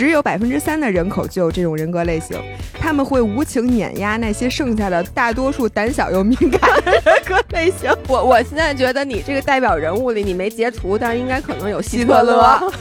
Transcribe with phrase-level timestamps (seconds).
[0.00, 2.34] 只有百分之三的人口就有这种人格类型，
[2.80, 7.94] 他们会无情碾压那些剩下的大多数胆小又敏感的人格类型。
[8.08, 12.72] 我我现在觉得你这个代表人物里你没截图，但是应该可能有希特勒。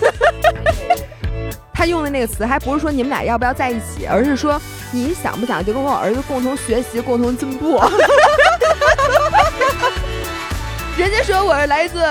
[1.76, 4.58] 他用的那个词还不是说你们俩要不要在一起，而是说
[4.94, 7.78] 你想不想就跟我儿子共同学习、共同进步。
[10.96, 12.02] 人家说我是来自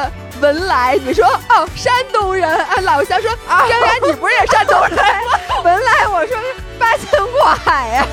[0.40, 4.96] 文莱，你说哦山东人啊，老乡说张然你不是也山东人？
[5.64, 6.36] 文莱我说
[6.78, 8.06] 八仙过海呀。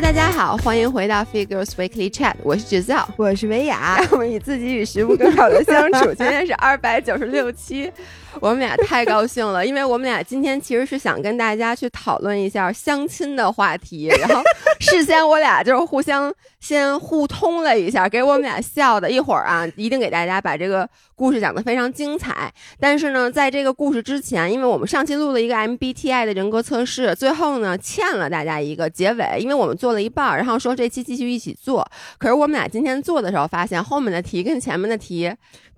[0.00, 6.06] 大家好，欢迎回到 Figures Weekly Chat，我是 Giselle，我是维雅， 我们以自己与食物更好的相处。
[6.14, 7.92] 今天是二百九十六期，
[8.40, 14.42] 我们俩太高兴了，因为我们俩今天其实是想跟大家去讨论一下相亲的话题， 然后
[14.80, 19.08] 事先我俩就是互相先互通了一下，给我们俩笑的。
[19.10, 22.52] 一会儿啊，一定给大家把这个故事讲得非常精彩。
[22.78, 30.00] 但是呢，在这个故事之前，因为我们上期录了一个 MBTI 的人格测试，最后呢欠了大家一个结尾，因为我们做了。
[30.00, 31.86] 一半，然后说这期继续一起做。
[32.16, 35.30] 可是我们俩今天做的时候，发现后面的题跟前面的题，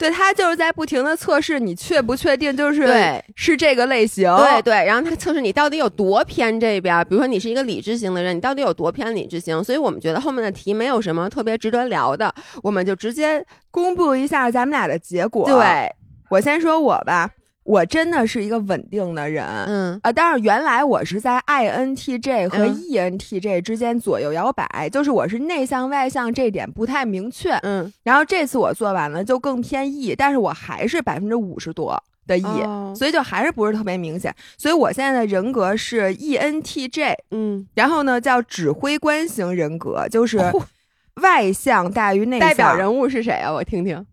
[0.03, 4.85] 对他就是在不停的测试你确不确定，就是对是这个类型，对对。
[4.85, 9.63] 然后他测试你到底有多偏这边，比如说你是一个理智型的人，你到底有多偏理智型。
[9.63, 15.47] 所以我们觉得后面的题没有什么特别值得聊的，我们就直接公布一下咱们俩的结果。
[15.47, 15.89] 对
[16.31, 17.31] 我先说我吧。
[17.65, 40.41] 我真的是一个稳定的人，嗯啊，但是原来我是在 INTJ 和 ENTJ 之间左右摇摆，就是我是内向外向这点不太明确，嗯，然后这次我做完了就更偏 E，但是我还是百分之五十多的 E，所以就还是不是特别明显，所以我现在的人格是 ENTJ，嗯，然后呢叫指挥官型人格，就是
[41.23, 43.53] 外向大于内向，代表人物是谁啊？
[43.53, 44.05] 我听听。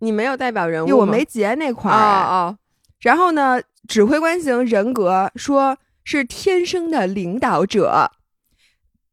[0.00, 2.58] 你没有代表人物，我没截那块儿哦。
[3.00, 8.10] 然后呢，指挥官型人格说是天生的领导者，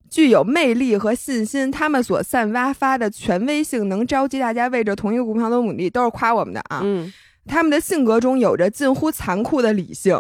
[0.09, 6.81] 具有魅力和信心，他们所散发发的权威性能召集大家为着同一个目标的努力，都是夸我们的啊。
[6.83, 7.11] 嗯，
[7.45, 10.19] 他们的性格中有着近乎残酷的理性，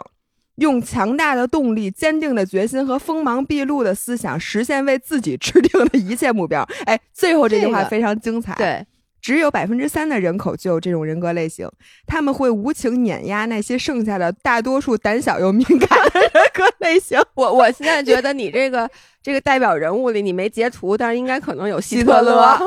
[0.55, 6.67] 用强大的动力、坚定的决心和锋芒毕露的思想，实现为自己 制定的一切目标。
[6.85, 8.53] 哎，最后这句话非常精彩。
[8.55, 8.85] 对。
[9.23, 11.67] 只有百分之三的人口就有这种人格类型，
[12.05, 17.17] 他们会无情碾压那些剩下的大多数胆小又敏感的人格类型。
[17.33, 18.87] 我我现在觉得你这个
[19.21, 22.59] 这个代表人物里你没截图，但是应该可能有希特勒。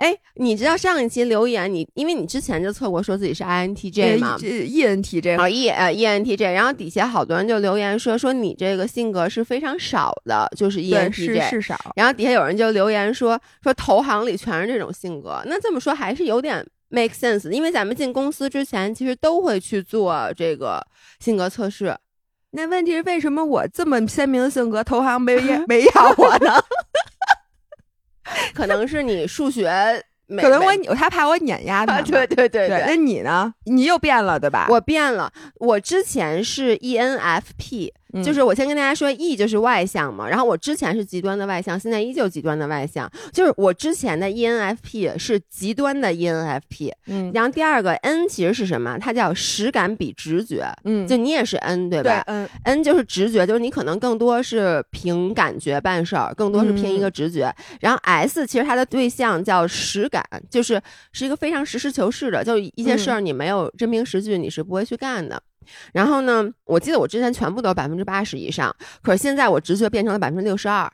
[0.00, 11.78] 哎，你知道上一期留言你，因为你之前就测过说自己是 INTJ 嘛，ENTJ 好 E 呃 ENTJ，然后底下好多人就留言说说你这个性格是非常少的，就是 ENTJ 是是少。
[11.96, 20.82] 然后底下有人就留言说说投行里全是这种性格，那这么说还是有点 make sense，因为咱们进公司之前其实都会去做这个
[21.18, 21.94] 性格测试。
[22.52, 25.36] 那问题是为什么我这么鲜明的性格，投行没
[25.68, 26.58] 没要我呢？
[28.54, 29.68] 可能是你数学，
[30.40, 32.00] 可能我他怕我碾压他。
[32.02, 33.52] 对对对对，那你呢？
[33.64, 34.66] 你又变了对吧？
[34.70, 37.90] 我变了，我之前是 ENFP。
[38.24, 43.10] 就是我先跟大家说，E 就是外向嘛，然后我之前是极端的外向，现在依旧极端的外向。
[43.32, 48.98] 就是我之前的 ENFP 是极端的 ENFP，嗯，然后第二个 N 其实是什么？
[48.98, 52.24] 它叫实感比直觉，嗯，就你也是 N 对吧？
[52.26, 57.54] 对，N 就是直觉，就是你可能更多是凭感觉办事儿，更多是凭一个直觉。
[57.80, 60.80] 然后 S 其实它的对象叫实感，就是
[61.12, 65.40] 是一个非常实事求是的，就一些事儿你没有真凭实据你是不会去干的。
[65.92, 66.48] 然后呢？
[66.64, 70.84] 我记得我之前全部都是百分之八十以上，可是现在我直觉变成了百分之六十二，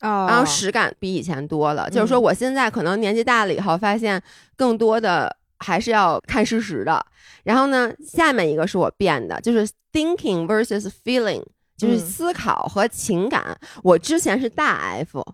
[0.00, 1.88] 哦，然后实感比以前多了。
[1.90, 4.22] 就是说，我现在可能年纪大了以后，发现
[4.56, 7.04] 更多的还是要看事实的。
[7.44, 11.42] 然后呢，下面一个是我变的，就是 thinking versus feeling，
[11.76, 13.58] 就是思考和情感。
[13.82, 15.24] 我之前是大 F，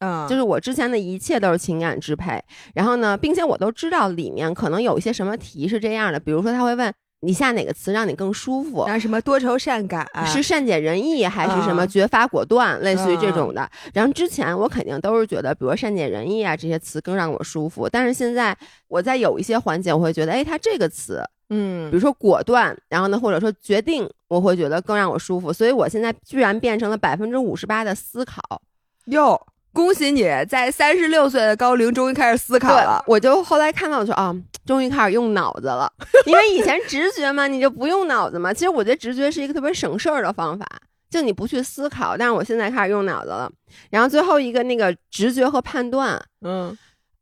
[0.00, 2.42] 嗯，就是我之前的一切都是情感支配。
[2.74, 6.92] 然后呢，并且我都知道里面可能有一些什么题是这样的，比如说他会问。
[7.20, 8.84] 你下哪个词让你更舒服？
[8.86, 12.80] 然后什么多愁善感，是善解人意还是什么绝发果断？
[12.80, 13.68] 类似于这种的。
[13.92, 17.88] 然后之前我肯定都是觉得，比如善解人意啊这些词更让我舒服。
[17.88, 18.56] 但是现在
[18.86, 25.52] 我在有一些环节，我会觉得，哎，它这个词，嗯，比如说果断，然后呢，或者说决定，我会觉得更让我舒服。
[25.52, 28.40] 所以我现在居然变成了百分之五十八的思考，
[29.06, 29.40] 哟。
[29.78, 33.00] 恭喜你在三十六岁的高龄终于开始思考了。
[33.06, 34.34] 我就后来看到说啊，
[34.66, 35.88] 终于开始用脑子了，
[36.26, 38.52] 因为以前直觉嘛，你就不用脑子嘛。
[38.52, 40.66] 其实我觉得直觉是一个特别省事儿的方法，
[41.08, 42.16] 就你不去思考。
[42.16, 43.48] 但是我现在开始用脑子了。
[43.90, 46.76] 然后最后一个那个直觉和判断，嗯，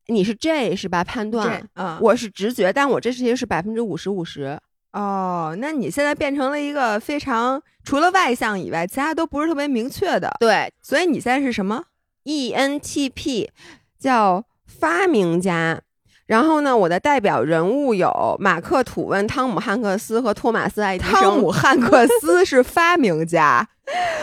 [0.06, 1.04] 你是 J 是吧？
[1.04, 4.58] 判断，嗯，我是直觉，但我这其实是百分之五十五十。
[4.94, 10.34] 哦，那你现在变成了一个非常除了外向以外，其他都不是特别明确的。
[10.40, 11.82] 对，所以你现在是什么
[12.26, 13.48] ？ENTP，
[13.98, 15.80] 叫发明家。
[16.26, 21.12] 然后呢，我的代表人物有马克·吐温、汤姆·汉克斯和托马斯·爱迪生。
[21.12, 23.64] 汤姆·汉克斯是发明家，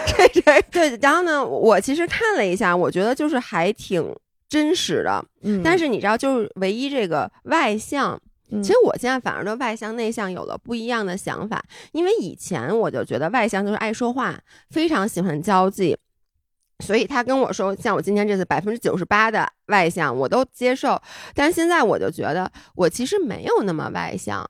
[0.06, 1.00] 这 这对。
[1.02, 4.14] 然后呢，我其实看了一下，我觉得就是还挺
[4.50, 5.24] 真实的。
[5.44, 11.64] 嗯，但是你知道，就是唯一这个外向，其实我现在反而对外向内向有了不一样的想法。
[11.94, 14.38] 因为以前我就觉得外向就是爱说话，
[14.72, 15.98] 非常喜欢交际。
[16.84, 21.02] 所以他跟我说，像我今天这次百分之九十八的外向，我都接受。
[21.34, 24.46] 但是现在我就觉得，我其实没有那么外向，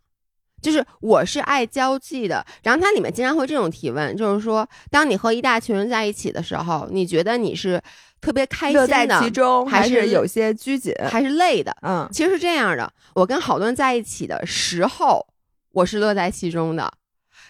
[0.62, 2.44] 就是我是爱交际的。
[2.64, 7.80] 然后它里面经常会这种提问，就是说，当你和一大群人在一起的时候，你觉得你是
[8.20, 11.76] 特别开心的，在其中，还是有些拘谨，还是累的？
[11.84, 12.92] 嗯，其实是这样的。
[13.14, 15.26] 我跟好多人在一起的时候，
[15.72, 16.92] 我是乐在其中的。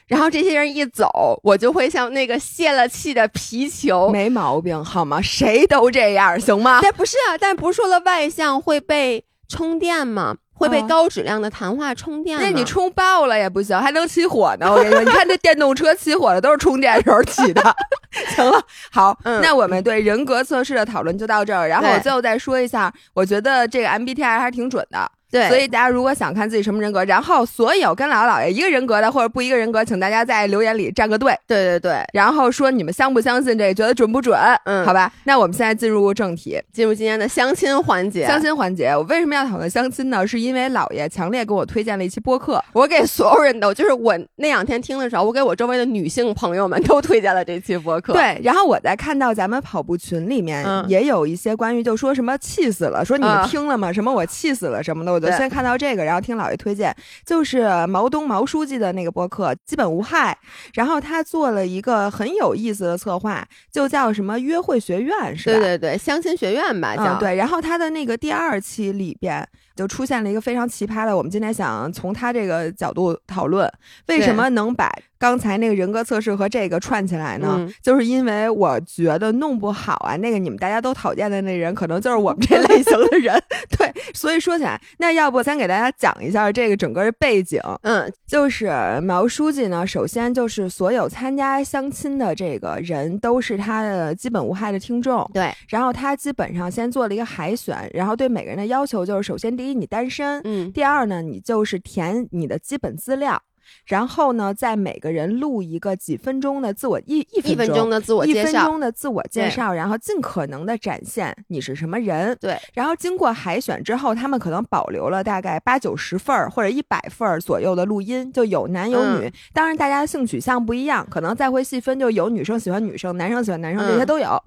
[0.08, 5.22] 然后这些人一走，我就会像那个泄了气的皮球，没毛病，好吗？
[5.22, 6.80] 谁都这样，行吗？
[6.82, 10.36] 但不是啊，但不是说了外向会被充电吗？
[10.56, 12.40] 会被高质量的谈话充电？
[12.40, 14.72] 那你充爆了也不行，还能起火呢。
[14.72, 17.76] 我跟你说，你看这电动车起火了，都是充电时候起的。
[18.36, 18.62] 行了，
[18.92, 21.68] 好，那我们对人格测试的讨论就到这儿。
[21.68, 25.12] 然后我最后再说一下，我觉得这个 MBTI 还是挺准的。
[25.34, 31.36] 对，所以大家如果想看自己什么人格，然后所有跟姥姥姥爷一个人格的或者不一个人格，请大家在留言里站个队。
[31.48, 34.38] 对对对，然后说你们相不相信这个，觉得准不准？
[34.66, 35.12] 嗯，好吧。
[35.24, 38.28] 那我们现在进入正题，进入今天的相亲环节。
[38.28, 40.28] 相亲环节，我为什么要讨论相亲呢？
[40.28, 48.14] 是因为姥爷强烈给我推荐了一期播客，我给所有人都，就是我那两天听的时候，我给我周围的女性朋友们都推荐了这期播客。
[48.14, 53.92] 对，然后我在看到咱们跑步群里面也有一些关于就说什么气死了，说你们听了吗？
[53.92, 56.04] 什么我气死了什么的，我就先看到这个。
[56.04, 60.38] 然后听老爷推荐，就是毛东毛书记的那个播客，基本无害。
[60.74, 65.60] 然后他做了一个很有意思的策划，就叫什么约会学院，是吧？
[65.60, 67.36] 对对对，相亲学院吧，叫对。
[67.36, 69.48] 然后他的那个第二期里边。
[69.76, 73.72] 就出现了一个非常奇葩的，我们今天想从他这个角度讨论，
[74.08, 77.68] 为什么能把刚才那个人格测试和这个串起来呢？
[77.82, 83.42] 就是因为我觉得弄不好啊，那个你们大家都讨厌的那人，可能就是我们这类型的人。
[83.78, 87.60] 对，所以说起来，那要不先给大家讲一下这个整个的背景。
[87.82, 88.70] 嗯，就是
[89.02, 95.28] 毛书记呢，首先就是所有参加相亲的这个人都是他的基本无害的听众。
[95.34, 99.63] 对，然后他基本上先做了一个海选，然后对每个人的要求就是，首先第。
[99.64, 103.42] 第一，你单身，嗯，第二呢，你就是填你的基本资料，
[103.86, 112.58] 然后呢，在每个人录一个几分钟的自我一一分钟的自我介绍，一分钟的自我介绍，然后尽可能的展现你是什么人，对。
[112.74, 119.32] 然后经过海选之后，他们可能保留了大概八九十份儿或者一百份儿左右的录音，就有男有女。
[119.54, 124.38] 当然，大家的性取向不一样，可能再会细分，就有女生喜欢女生，男生喜欢男生，这些都有。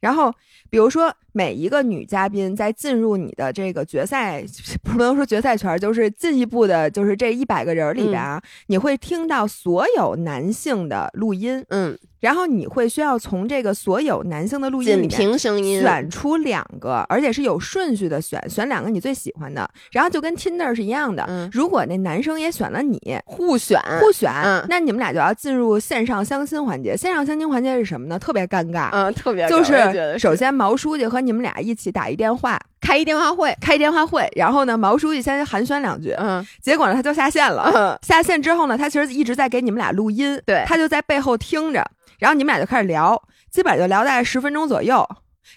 [0.00, 0.32] 然后，
[0.70, 1.14] 比如说。
[1.36, 4.44] 每一个女嘉宾在进入你的这个决赛，
[4.84, 26.96] 不能说决赛圈，就是进一步的，就是这一百个人里边啊，你会听到所有男性的录音，嗯，然后你会需要从这个所有男性的录音里面选出两个，而且是有顺序的选，选两个你最喜欢的，然后就跟 Tinder 是一样的，嗯，如果那男生也选了你，互选互选，嗯，那你们俩就要进入线上相亲环节。
[26.96, 28.16] 线上相亲环节是什么呢？
[28.16, 41.84] 特别尴尬，嗯，特别就是首先毛书记和你们俩一起打一电话，开一电话会，开电话会，然后呢，毛书记先寒暄两句，嗯，结果呢，他就下线了，嗯，下线之后呢，他其实一直在给你们俩录音，对，他就在背后听着，
[42.18, 43.20] 然后你们俩就开始聊，
[43.50, 45.06] 基本上就聊大概十分钟左右，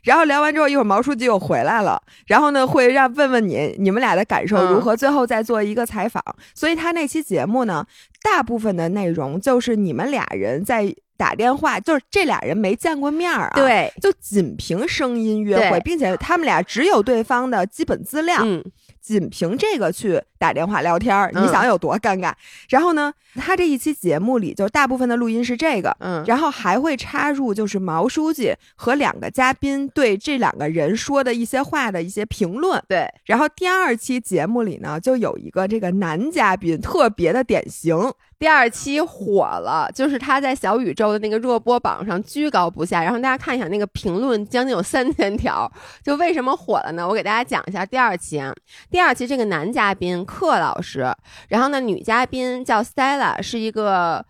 [0.04, 6.24] 然后聊完之后，一会儿毛书记又回来了，然后呢，会让问问你你们俩的感受如何，最后再做一个采访，
[6.54, 7.86] 所以他那期节目呢，
[8.24, 10.96] 大部分的内容就是你们俩人在。
[11.18, 18.64] 打电话就是这俩人没见过面儿啊，对，就仅凭声音约会，并且他们俩只有对方的基本资料，嗯，
[19.02, 22.32] 仅凭这个去打电话聊天儿，你想有多尴尬？
[22.70, 33.08] 然后呢，他这一期节目里就大部分的录音是这个，嗯，然后还会插入就是毛书记和两个嘉宾对这两个人说的一些话的一些评论，对。
[33.26, 38.12] 然后第二期节目里呢，就有一个这个男嘉宾特别的典型。
[38.40, 43.02] 第二期火了，就是他在小宇宙的那个热播榜上居高不下。
[43.02, 45.72] 然后大家看一下那个评论，将近有三千条。
[46.04, 47.08] 就为什么火了呢？
[47.08, 48.54] 我给大家讲一下第二期啊。
[48.92, 51.12] 第二期这个男嘉宾克老师，
[51.48, 54.24] 然后呢女嘉宾叫 Stella，是一个。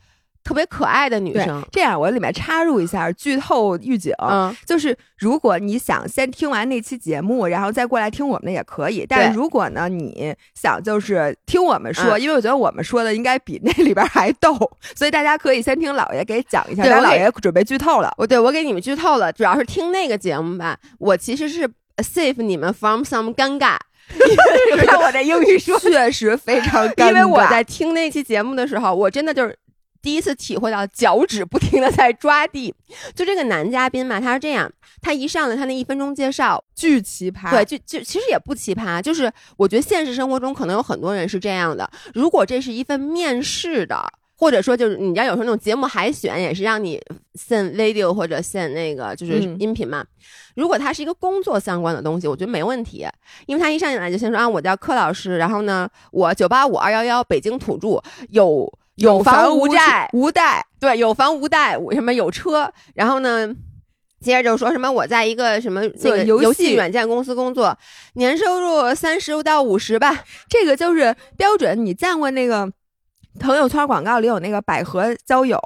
[0.44, 1.62] 特别可爱的女生。
[1.74, 9.06] 这样我里面插入一下剧透预警，嗯，就是如果你想先听完那期节目，然后再过来听我们的也可以。
[9.06, 14.58] 但是如果呢，你想就是听我们说，嗯因为我觉得我们说的应该比那里边还逗，
[14.96, 16.82] 所以大家可以先听老爷给讲一下。
[16.84, 20.80] 我给爷准备剧透了，我对我给你们剧透了，主要是听那个节目吧。
[20.98, 23.75] 我其实是 save 你们 from some 尴尬，
[24.86, 27.08] 看我这英语说，确实非常尴尬。
[27.10, 29.58] 因为我在听那期节目的时候，我真的就是。
[30.00, 32.74] 第一次体会到脚趾不停的在抓地，
[33.14, 34.72] 就这个男嘉宾嘛，他是这样，
[35.02, 41.90] 他一上来他那一分钟介绍，巨奇葩，对，就就其实也不奇葩，就是我觉得现实生活中可能有很多人是这样的。
[42.14, 47.01] 如果这是一份面试的，或者说就是你知道有时候那种节目海选也是让你
[47.36, 50.06] send video 或者 send 那个就是嗯音频嘛。
[50.56, 53.06] 如果它是一个工作相关的东西，我觉得没问题，
[53.46, 63.48] 因为他一上来就先说啊，我叫柯老师，然后呢，我九八五二幺幺北京土著，有有房无债，无贷，对，有房无贷，什么有车，然后呢，
[64.20, 67.77] 接着就说什么我在一个什么那个做游戏游戏软件公司工作，
[68.13, 70.24] 年收入三十到五十吧。
[70.50, 71.86] 这个就是标准。
[71.86, 72.72] 你见过那个
[73.39, 75.60] 朋友圈广告里有那个百合交友？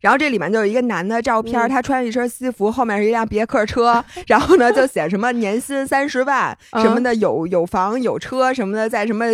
[0.00, 9.24] 然后这里面就有一个男的照片，嗯他穿一身西服，后面是一辆别克车， 然后呢就写什么年薪三十万 嗯什么的，有有房有车什么的，在什么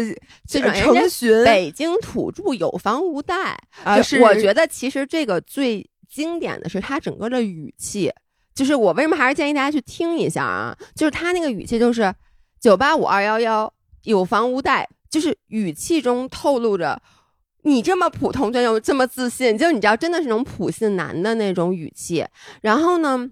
[0.48, 8.10] 这种成群北京土著有房无贷啊，就是我觉得其实这个最经典的是他整个的语气，
[8.54, 10.74] 就是我为什么还是建议大家去听一下啊？
[10.94, 12.10] 就是他那个语气就是
[12.58, 13.70] 九八五二幺幺
[14.04, 17.02] 有房无贷，就是语气中透露着。
[17.64, 22.24] 你这么普通，就又这么自信，就你知道，真的是那种普信男的那种语气。
[22.60, 23.28] 然后呢，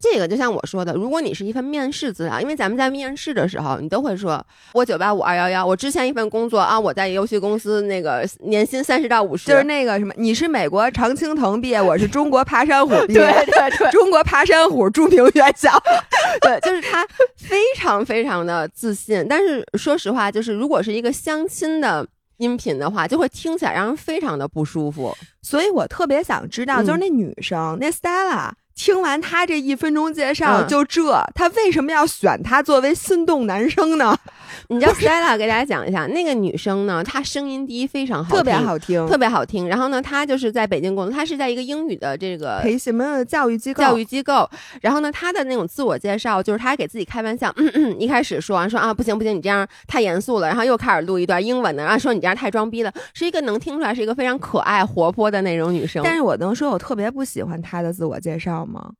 [0.00, 15.72] 这个就像我说的，如果你是一份面试资料，因为咱们在面试的时候，你都会说，我九八五二幺幺，我之前一份工作啊，我在游戏公司那个年薪三十到五十，就是那个什么，你是美国常青藤毕业，我是中国爬山虎毕业，对对对中国爬山虎著名院校。
[16.42, 17.04] 对，就是他
[17.36, 19.26] 非常非常的自信。
[19.28, 22.06] 但是说实话，就是如果是一个相亲的
[22.38, 25.16] 音频的话，就会听起来让人非常的不舒服。
[25.42, 28.50] 所以我特别想知道，嗯就是那女生，那 Stella。
[28.78, 31.02] 听完他这一分钟介绍，嗯就这，
[31.34, 34.16] 他为什么要选他作为心动男生呢？
[34.68, 39.68] 你知道 Stella 给大家讲一下，那个女生呢，她声音第一非常好听，特别好听，特别好听。
[39.68, 43.82] 然后呢，她就是在北京工作，她是在一个英语的这个培什么教育机构？
[43.82, 44.48] 教育机构。
[44.80, 56.02] 然后呢，她的那种自我介绍，就是她给自己开玩笑，嗯嗯，一开始说完说啊，不行不行，你这样太严肃了，然后又开始录一段英文的，然后说你这样太装逼了，是一个能听出来是一个非常可爱活泼的那种女生。
[56.04, 58.90] 但是我能说我特别不喜欢她的自我介绍吗？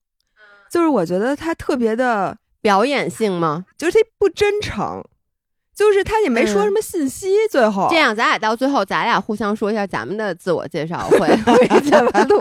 [0.71, 3.65] 就是我觉得他特别的，表演性吗？
[3.77, 5.03] 就是他不真诚，
[5.75, 12.41] 就是他也没说什么信息，最后这样，咱俩到最后，咱俩互相说一下咱们的自我介绍会会怎么录。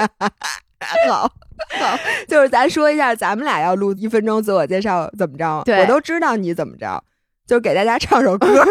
[1.09, 1.31] 好，
[1.79, 5.63] 好，就是咱说一下，咱们俩要录一分钟自我介绍怎么着？
[5.65, 7.03] 对我都知道你怎么着，
[7.47, 8.47] 就给大家唱首歌。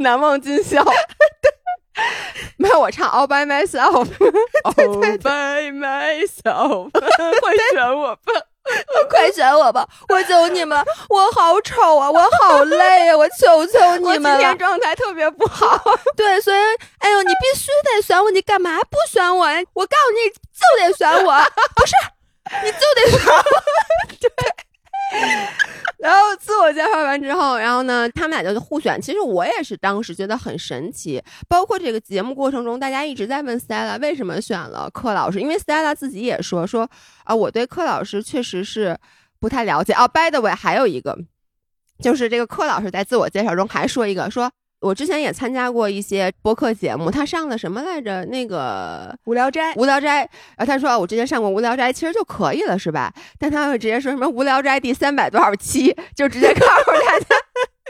[0.00, 0.84] 难忘今宵。
[2.58, 4.08] 没有，我唱 All by myself。
[4.64, 6.90] All by myself，
[7.40, 8.32] 快选我吧！
[9.08, 9.88] 快选我吧！
[10.10, 10.78] 我求你们，
[11.08, 14.58] 我好丑啊，我好累啊，我求求你们了天。
[14.58, 15.80] 状态特别不好。
[16.16, 16.58] 对，所以，
[16.98, 19.58] 哎呦，你必须得选我，你干嘛不选我呀？
[19.72, 21.32] 我告诉你，就得选我，
[21.74, 21.94] 不是，
[22.64, 23.42] 你就得选我。
[25.98, 29.00] 然后自我介绍完之后，然后呢，他们俩就互选。
[29.00, 36.88] 其实我也是当时觉得很神奇，包括这个节目过程中，大家一直在问 Stella 为什么选了柯老师，因为 Stella 自己也说说
[37.24, 38.96] 啊，我对柯老师确实是
[39.40, 40.06] 不太了解啊。
[40.06, 41.18] By the way，还有一个
[42.00, 44.52] 就是这个柯老师在自我介绍中还说一个说。
[44.80, 48.24] 我之前也参加过一些播客节目，他上的什么来着？
[48.26, 50.18] 那个无聊斋，无聊斋，
[50.56, 53.12] 然后他说、啊我之前上过无聊斋，其实就可以了，是吧？
[53.38, 57.26] 但他会直接说什么无聊斋第三百多少期，就直接告诉大家，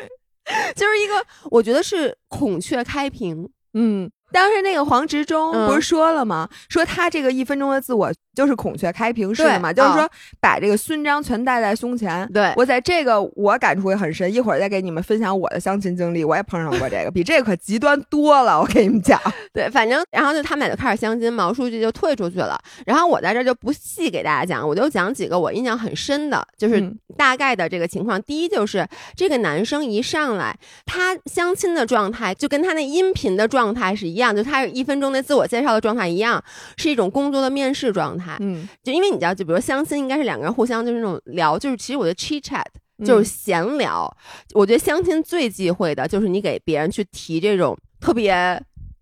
[0.74, 4.10] 就是一个我觉得是孔雀开屏，嗯。
[4.32, 6.48] 当时那个黄执中嗯不是说了吗？
[6.68, 10.08] 说他这个一分钟的自我就是孔雀开屏式的嘛，就是说
[10.40, 12.28] 把这个勋章全戴在胸前。
[12.32, 18.60] 对我在这个我感触也很深，一会儿再给你们分享我的相亲经历，我也碰上过这个，比这个可极端多了。
[18.60, 19.20] 我跟你们讲，
[19.52, 22.58] 对，反正然后就他们俩就开始相亲，毛书记就退出去了。
[22.86, 28.22] 然后我在这儿就不细给大家讲，我就讲几个我印象很深的，就是嗯大概的这个情况。
[28.22, 30.56] 第一就是这个男生一上来，
[30.86, 36.42] 他相亲的状态就跟他那音频的状态是一样，就他一分钟的自我介绍的状态一样，
[36.76, 38.36] 是一种工作的面试状态。
[38.40, 42.64] 嗯，就因为你知道，就比如相亲，应该是两个人互相就是那种聊，就是其实我觉得 chit chat
[43.04, 44.14] 就是闲聊。
[44.54, 48.32] 我觉得相亲最忌讳的就是你给别人去提这种特别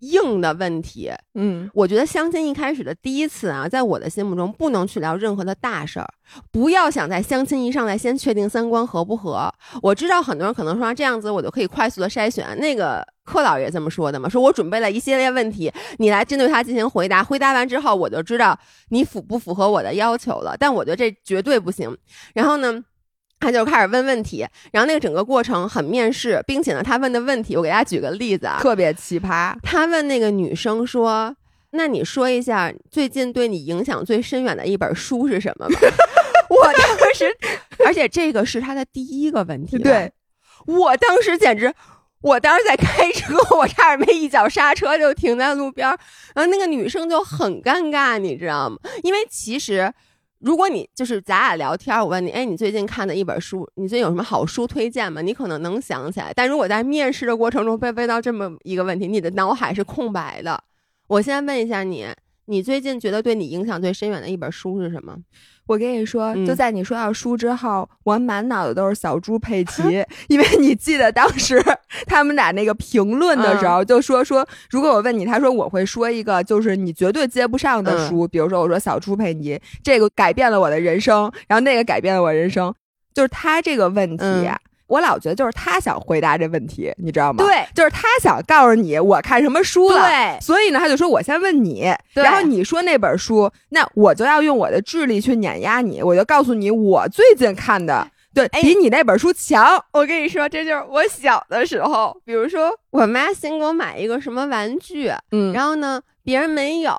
[0.00, 1.10] 硬的问题。
[1.34, 6.08] 嗯，我觉得相亲一开始的第一次啊，在我的心目中不能去聊任何的大事儿，
[6.50, 9.52] 不要想在相亲一上来先确定三观合不合。
[9.82, 18.58] 我知道很多人可能说这样子我就可以快速的筛选，那个柯老爷这么说的嘛，说我准备了一系列问题，你来针对他进行回答，回答完之后我就知道
[18.90, 20.56] 你符不符合我的要求了。
[20.58, 21.96] 但我觉得这绝对不行。
[22.34, 22.84] 然后呢？
[23.38, 29.54] 他就开始问问题，然后那个整个过程很面试，并且呢，他问的问题，我给大家举个例子啊，特别奇葩。
[29.62, 31.36] 他问那个女生说
[31.72, 35.78] ：“那你说一下最近对你影响最深远的一本书是什么吗？”
[36.48, 37.30] 我当时，
[37.84, 39.78] 而且这个是他的第一个问题。
[39.78, 40.10] 对，
[40.66, 41.74] 我当时简直，
[42.22, 45.86] 我当时在开车，我差点没一脚刹车就停在路边，
[46.34, 48.78] 然后那个女生就很尴尬，你知道吗？
[49.02, 49.92] 因为其实。
[50.38, 55.22] 如果你就是咱俩聊天，我问你，哎，你最近看的一本书，你最近有什么好书推荐吗？
[55.22, 56.32] 你可能能想起来。
[56.34, 60.62] 但如果在面试的过程中被问到这么一个问题，你的脑海是空白的。
[61.06, 62.06] 我先问一下你。
[62.48, 65.16] 你最近觉得对你影响最深远的一本书是什么？
[65.66, 71.62] 我跟你说，就在你说到书之后，我满脑子都是小猪佩 奇，因为你记得当时
[72.06, 82.72] 他们俩那个评论的时候，就说说，如果我问你，他说我会说一个就是你绝对接不上的书，比如说我说小猪佩奇，这个改变了我的人生，然后那个改变了我人生，
[83.12, 84.24] 就是他这个问题。
[84.86, 87.44] 我老觉得就是他想回答这问题，你知道吗？
[87.44, 90.08] 对，就是他想告诉你我看什么书了。
[90.08, 99.82] 对，所以呢，他就说我先问你，然后你说那本书，那我就要用我的智力去碾压你，我就告诉你我最近看的，对比你那本书强。
[99.92, 106.96] 我跟你说，这就是我小的时候，比如说我妈先给我买一个什么玩具，嗯，然后呢别人没有，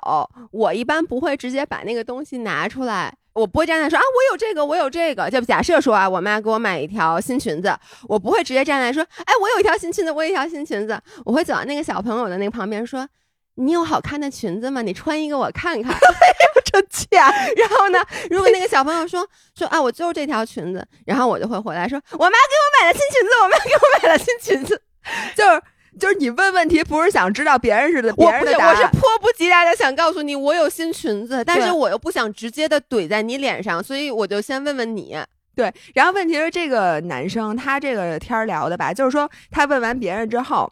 [0.50, 3.14] 我一般不会直接把那个东西拿出来。
[3.38, 5.30] 我不会站在说啊，我有这个，我有这个。
[5.30, 7.72] 就假设说啊，我妈给我买一条新裙子，
[8.08, 11.00] 我不会直接站在说，哎，我有一条新裙子，我有一条新裙子。
[11.24, 13.06] 我会走到那个小朋友的那个旁边说，
[13.54, 14.82] 你有好看的裙子吗？
[14.82, 15.94] 你穿一个我看看。
[16.70, 17.30] 真假？
[17.56, 19.26] 然后呢，如果那个小朋友说
[19.56, 24.82] 说啊，我就是这条裙子，然后我就会回来说，我妈给我买了新裙子，我妈给我买了新裙子，
[25.36, 25.62] 就是。
[25.98, 35.18] 就是你问问题不是想知道别人是的，别人的答案，我是迫不及待的想告诉你我有新裙子，但是我又不想直接的怼在你脸上，所以我就先问问你。
[35.54, 40.70] 对，然后问题是这个男生他这个天聊的吧，就是说他问完别人之后，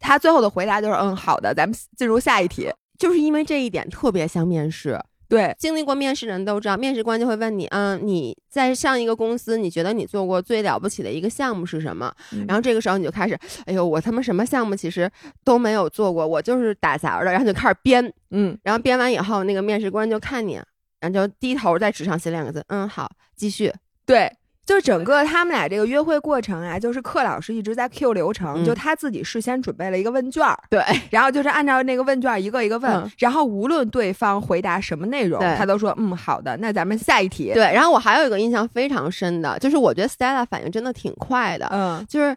[0.00, 5.00] 他最后的回答就是嗯好的，咱们进入下一题，就是因为这一点特别像面试。
[5.28, 12.14] 对，经历过面试人都知道，面试官就会问你，嗯，你在上一个公司，你觉得你做过最了不起的一个项目是什么？
[12.46, 15.10] 然后这个时候你就开始，哎呦，我他妈什么项目其实
[15.42, 20.60] 都没有做过，我就是打杂的，然后就开始编，嗯，然后编完以后，那个面试官就看你，
[21.00, 23.72] 然后就低头在纸上写两个字，嗯，好，继续，
[24.06, 24.30] 对。
[24.66, 37.52] 就整个他们俩这个约会过程啊，就是克老师一直在 Q 流程，就他自己事先准备了一个问卷儿，对，然后就是按照那个问卷一个一个问，然后无论对方回答什么内容，他都说嗯好的，那咱们下一题。
[37.52, 42.34] 对，然后我还有一个印象非常深的，就是我觉得 Stella 反应真的挺快的，嗯，就是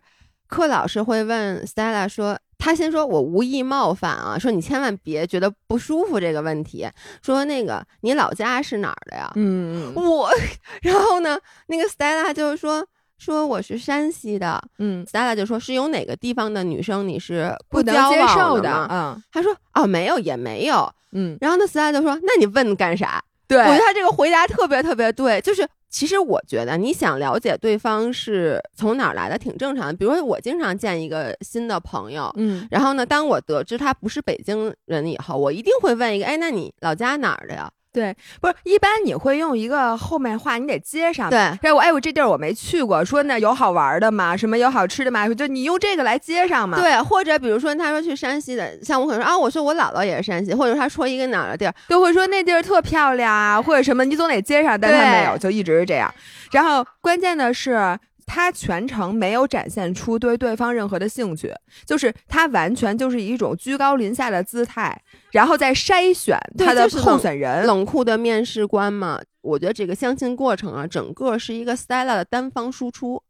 [0.47, 2.37] 克老师会问 Stella 说。
[2.59, 6.87] 他先说：“我无意冒犯啊，说你千万别觉得不舒服这个问题。
[7.21, 9.31] 说那个你老家是哪儿的呀？
[9.35, 10.29] 嗯，我，
[10.81, 12.85] 然后呢，那个 Stella 就是说
[13.17, 14.61] 说我是山西的。
[14.79, 18.87] 嗯，Stella 就说是有哪个地方的女生你是不能接受的？
[18.89, 20.91] 嗯，他说哦没有也没有。
[21.11, 23.23] 嗯，然后那 Stella 就说那你问干啥？
[23.47, 25.67] 对，我觉得他这个回答特别特别对，就是。
[25.89, 29.93] 其实我觉得你想了解对方是从哪儿来的挺正常的。
[29.93, 37.71] 比如说我经常见一个新的朋友，嗯，然后呢，当我得知他不是北京人以后，我一定会问一个，哎，那你老家哪儿的呀？
[37.93, 41.29] 对，不是一般你会用一个后面话，你得接上。
[41.29, 44.37] 对，哎我哎我这地儿我没去过，说那有好玩的吗？
[44.37, 45.27] 什么有好吃的吗？
[45.29, 46.79] 就你用这个来接上嘛。
[46.79, 56.13] 对，或者比如说他说去山西的，像我可能说啊，我说我姥姥也是山西，或者他说一个哪儿的地儿，都会说那地儿特漂亮啊，或者什么，你总得接上，但他没有，就一直是这样。
[56.51, 57.97] 然后关键的是。
[58.27, 61.51] 他全程没有展现出对对方任何的兴趣，
[61.85, 67.65] 就是他完全就是以一种居高临下的姿态，然后再筛选他的候选人。
[67.65, 73.23] 冷酷的面试官嘛，我觉得这个相亲过程啊，整个是一个 Stella 的单方输出。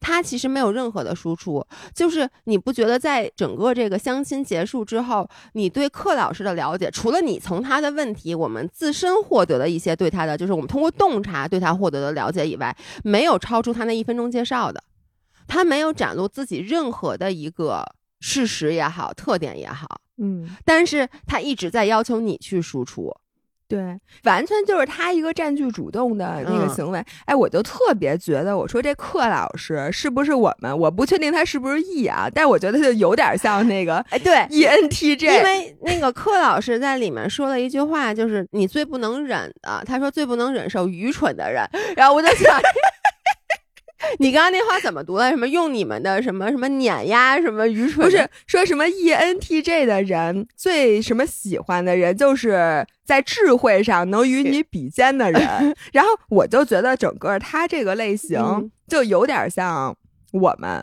[0.00, 14.82] 他其实没有任何的输出，就是你不觉得在整个这个相亲结束之后，你对克老师的了解，除了你从他的问题，我们自身获得的一些对他的，就是我们通过洞察对他获得的了解以外，没有超出他那一分钟介绍的，
[15.46, 17.84] 他没有展露自己任何的一个
[18.20, 23.14] 事实也好，特点也好，嗯，但是他一直在要求你去输出。
[23.66, 27.02] 对，完全就是他一个占据主动的那个行为。
[27.24, 30.78] 哎，我就特别觉得，我说这克老师是不是我们？
[30.78, 35.38] 我不确定他是不是 E 啊，但我觉得他就有点像那个哎，对 ENTJ。
[35.38, 41.66] 因为那个克老师在里面说了一句话，就是你最不能忍的，他说最不能忍受愚蠢的人。
[41.96, 42.60] 然后我就想。
[44.18, 45.30] 你刚刚那话怎么读的？
[45.30, 48.04] 什么用你们的什么什么碾压什么愚蠢？
[48.04, 55.42] 不是说什么 ENTJ 的人最什么喜欢的人，就是在智慧上能与你比肩的人。
[55.92, 59.96] 然后我就觉得整个他这个类型就有点像
[60.32, 60.82] 我们。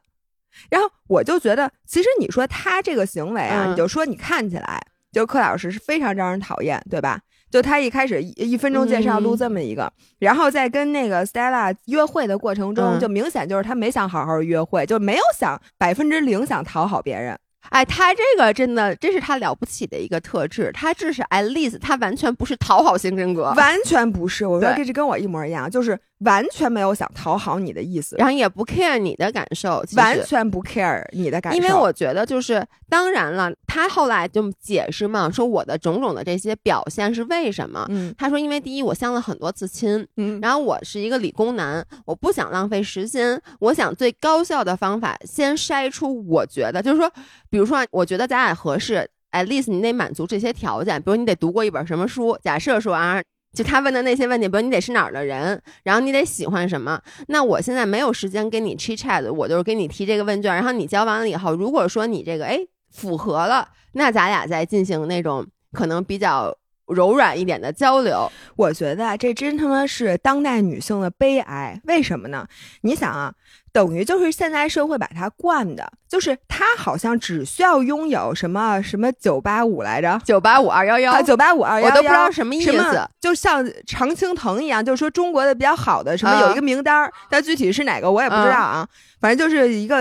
[0.69, 4.81] 然后我就觉得，其实你说他这个行为啊，你就说你看起来
[5.11, 7.19] 就柯老师是非常招人讨厌，对吧？
[7.51, 17.37] 就他一开始一一分钟介绍录这么一个，然后在跟那个 Stella 约会的过程中，就明显就是他没想好好约会，就没有想百分之零想讨好别人。
[17.69, 20.71] 哎，他这个真的，这是他了不起的一个特质。
[20.73, 24.47] 他这是 at least，他完全不是讨好型人格，完全不是。
[24.47, 31.57] 我说这是跟我一模一样，就是完全没有想讨好你的意思，然后也不 care 你的感受，完全不 care 你的感受。
[31.57, 37.85] 因为我觉得，就是当然了，他后来就解释嘛，说我的种种的这些表现是为什么？
[37.89, 47.09] 嗯，他说，因为第一，我相了很多次亲，嗯，然后我是一个理工男，我不想浪费时间，我想最高效的方法，先筛出我觉得，就是说，
[47.49, 48.41] 比如说，我觉得咱。
[48.41, 52.35] 俩合适，at least 你得满足这些条件，比如你得读过一本什么书。
[52.41, 53.21] 假设说啊，
[53.53, 57.01] 就他问的那些问题，比如你得是哪儿的人，然后你得喜欢什么。
[57.27, 62.59] 那我现在没有时间跟你 chit chat，我就是给你提这个问卷，然后你交完了以后，如果说你这个哎
[62.91, 66.55] 符合了，那咱俩再进行那种可能比较
[66.93, 68.31] 柔软一点的交流。
[68.55, 71.79] 我觉得这真他妈是当代女性的悲哀。
[71.85, 72.47] 为什么呢？
[72.81, 73.33] 你想啊。
[73.73, 88.85] 等于就是现在社会把她惯的，就是她好像只需要拥有什么什么九八五来着，九八五二幺幺，九八五二幺幺，我都不知道什么意思，就像常青藤一样，就是说中国的比较好的什么有一个名单，但具体是哪个我也不知道啊，
[89.21, 89.97] 反正就是一个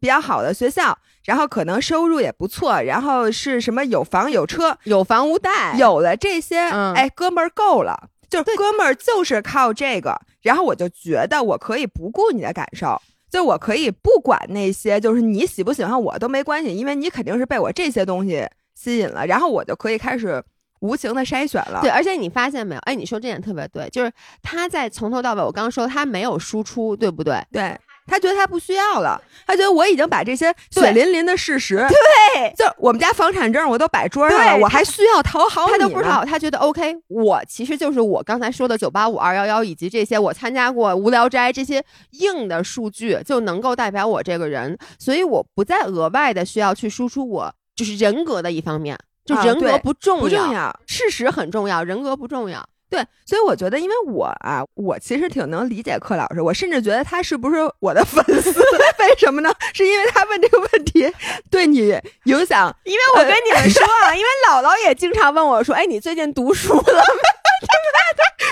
[0.00, 0.96] 比较好的学校，
[1.30, 8.08] 然后可能收入也不错，然后是什么有房有车有房无贷，有了这些，哎，哥们儿够了。
[8.28, 20.42] 就是哥们儿就是靠这个，然后我就觉得我可以不顾你的感受，就我可以不管那些，就是你喜不喜欢我都没关系，因为你肯定是被我这些东西吸引了，然后我就可以开始
[20.80, 21.78] 无情的筛选了。
[21.80, 22.80] 对，而且你发现没有？
[22.80, 24.10] 哎，你说这点特别对，就是
[24.42, 27.40] 他在从头到尾，我刚刚说他没有输出，对不对？
[27.52, 27.78] 对。
[28.06, 52.66] 他觉得他不需要了，他觉得我已经把这些血淋淋的事实，对，就我们家房产证我都摆桌上了，我还需要讨好他都不知道，他觉得 OK，我其实就是我刚才说的九八五二幺幺以及这些我参加过无聊斋这些硬的数据就能够代表我这个人，所以我不再额外的需要去输出我就是人格的一方面，就人格不重要，不重要，事实很重要，人格不重要。
[52.90, 58.50] 对，所以我觉得，因为我啊，我其实挺能理解柯老师，我甚至觉得他是不是我的粉丝？
[58.98, 59.50] 为什么呢？
[59.72, 61.10] 是因为他问这个问题
[61.50, 62.74] 对你影响？
[62.84, 67.02] 因为我跟你们说啊，因为姥姥也经常问我说：“哎，你最近读书了吗？”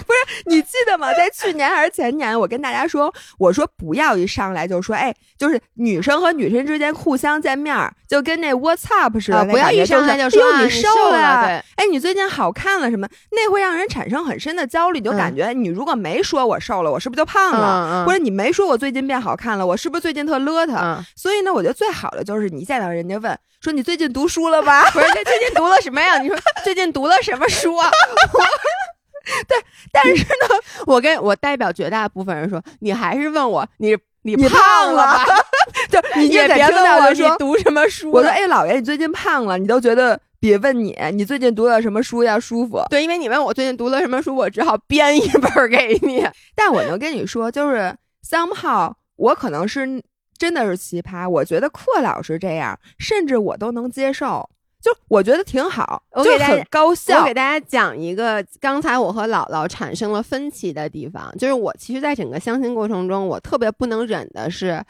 [0.08, 1.12] 不是你记得吗？
[1.12, 7.76] 在去年还是前年，我跟大家说，我说不要一上来就说，哎，就是女生和女生之间互相见面，
[8.08, 13.06] 就跟那 What's up 似的，不要一上来就说你瘦了，对，哎，你最近好看了什么？
[13.32, 18.04] 那会让人产生很深的焦虑，就感觉你如果没说我瘦了，我是不是就胖了？
[18.06, 21.04] 或者你没说我最近变好看了，我是不是最近特邋遢？
[21.14, 24.88] 所以呢，我觉得最好的就是你见到人家问说你最近读书了吧？
[24.92, 26.18] 不是，最近读了什么呀？
[26.18, 27.90] 你说最近读了什么书啊？
[29.46, 29.56] 对，
[29.92, 35.24] 但是呢，我跟我代表绝大部分人说，你还是问我，你你胖了吧？
[35.90, 38.10] 就你也别问我你读什么书。
[38.10, 42.82] 我说，哎，姥爷，你最近胖了，你都觉得比问你，你最近读了什么书要舒服。
[42.90, 46.26] 对，因为你问我最近读了什么书，我只好编一本给你。
[46.56, 47.94] 但我能跟你说，就是
[48.28, 50.02] somehow，我可能是
[50.36, 54.48] 真的是奇葩，我觉得克老师这样，甚至我都能接受。
[54.80, 57.20] 就我觉得挺好，就很高效。
[57.20, 64.80] 我给大家讲一个刚才我和姥姥产生了分歧的地方，就是我其实，在整个相亲过程中，我特别不能忍的是，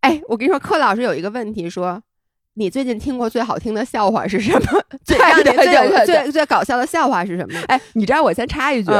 [0.00, 2.00] 哎，我跟你说，柯老师有一个问题，说
[2.54, 4.82] 你最近听过最好听的笑话是什么？
[5.04, 7.58] 最让你最最最搞笑的笑话是什么？
[7.66, 8.92] 哎，你知道我先插一句，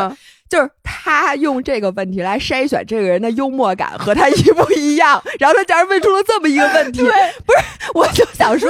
[0.51, 7.03] 就是他用这个问题来筛选这个人的幽默感和他一不一样，然后他竟然问出了这么一个问题，
[7.47, 7.93] 不是？
[7.95, 8.69] 我就想说。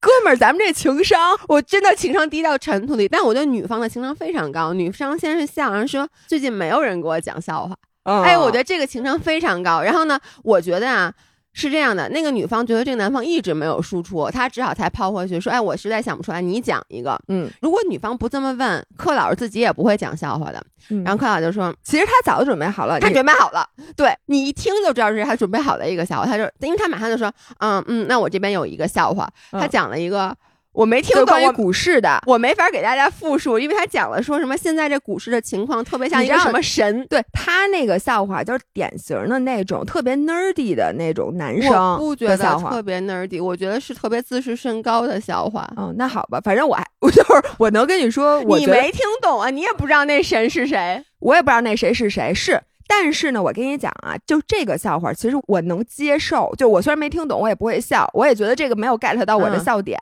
[0.00, 3.08] 哥们儿，咱们这情商，我真的情商低到尘土里。
[3.08, 4.72] 但我觉得女方的情商非常高。
[4.72, 7.74] 女方先是笑，然后说最近没有人给我讲笑话。
[8.04, 9.82] 哎，我觉得这个情商非常高。
[9.82, 11.12] 然后呢，我觉得啊，
[11.58, 20.64] 是这样的，那个女方觉得这个男方一直没有输出，她只好才抛回去说：“哎，我实在想不出来，你讲一个。”嗯，如果女方不这么问，柯老师自己也不会讲笑话的。
[20.90, 26.26] 嗯然后柯老师就说其实他早就准备好了，：“他准备好了。”对你一听就知道是他准备好的一个笑话。
[26.26, 30.34] 他就因为他马上就说：“嗯嗯，那我这边有一个笑话。”嗯他讲了一个
[30.78, 32.22] 我没听懂，于我股市的。
[32.24, 37.04] 我没法给大家复述，因为他讲了说什么现在这股市的情况特别像一个什么神。
[37.08, 42.80] 对他那个笑话，就是典型的那种特别 nerdy 的那种男我生不觉得特。
[42.80, 45.68] 别 nerdy，我觉得是特别自视甚高的笑话。
[45.76, 49.50] 嗯，那好吧，反正我还 我就是我能跟你说，我你没听懂啊？
[49.50, 51.02] 你也不知道那神是谁？
[51.18, 52.60] 我也不知道那谁是谁是。
[52.88, 56.52] 但是呢，我跟你讲啊，就这个笑话，其实我能接受。
[56.56, 59.98] 就我虽然没听懂，我也不会笑，我也觉得这个没有 get 到我的嗯笑点。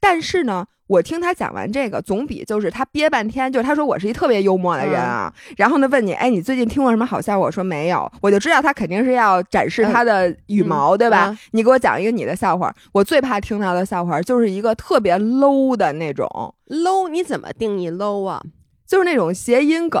[0.00, 7.46] 但是呢，我听他讲完这个，总比就是他憋半天，就是他说我是一特别幽默的人啊，然后呢问你，哎，你最近听过什么好笑话？
[7.46, 11.30] 我说没有，我就知道他肯定是要展示他的羽毛，对吧？
[11.30, 16.26] 嗯你给我讲一个你的笑话，我最怕听到的笑话就是一个特别 low 的那种
[16.68, 18.40] ，low，你怎么定义 low 啊？
[18.86, 20.00] 就是那种谐音梗，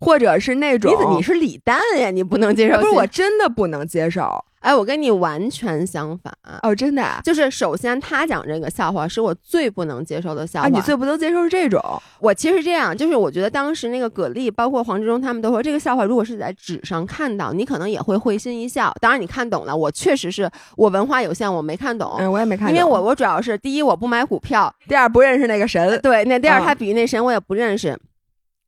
[0.00, 2.10] 或者是那种你是李诞呀？
[2.10, 2.78] 你不能接受？
[2.80, 6.32] 不是我，真的不能接受哎，我跟你完全相反。
[6.62, 10.66] 哦，真的啊，就是首先他讲这个笑话是我最不能接受的笑话。
[10.66, 11.80] 啊你最不能接受是这种，
[12.18, 18.92] 我其实这样，就是我觉得当时那个葛丽，包括黄志忠他们都说，这个笑话如果是在纸上看到，你可能也会会心一笑。
[19.00, 22.16] 当然你看懂了，我确实是我文化有限，我没看懂。
[22.18, 27.96] 嗯，我也没看懂，因为我我主要是第一我不买股票，第二不认识那个神，对，那第二嗯他比喻那神我也不认识，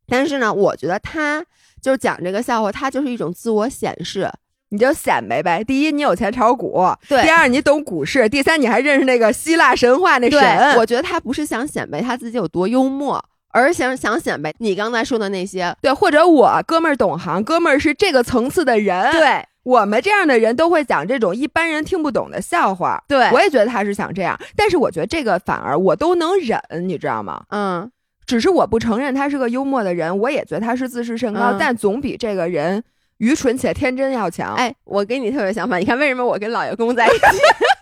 [0.09, 1.45] 但是呢，我觉得他
[1.81, 4.31] 就是讲这个笑话，他就是一种自我显示。
[4.71, 5.65] 你就显摆呗。
[5.65, 10.77] 第一，你有钱炒股；对第二，你懂股市；第三，你还认识那个希腊神话那对，神。
[10.77, 15.75] 我觉得他不是想显摆他自己有多幽默，而是想想显摆你刚才说的那些。
[15.81, 23.03] 对，或者我哥们儿懂行，哥们儿是这个层次的人。，对我们这样的人都会讲这种一般人听不懂的笑话。
[23.09, 27.43] 对，我也觉得他是想这样，但是我觉得这个反而我都能忍，你知道吗？
[27.49, 27.91] 嗯，
[28.29, 32.85] 只是我不承认他是个幽默的人，我也觉得他是自视甚高，嗯但总比这个人
[33.17, 34.55] 愚蠢且天真要强。
[34.55, 35.81] 哎，我跟你特别相反。
[35.81, 37.39] 你看为什么我跟老爷公在一起？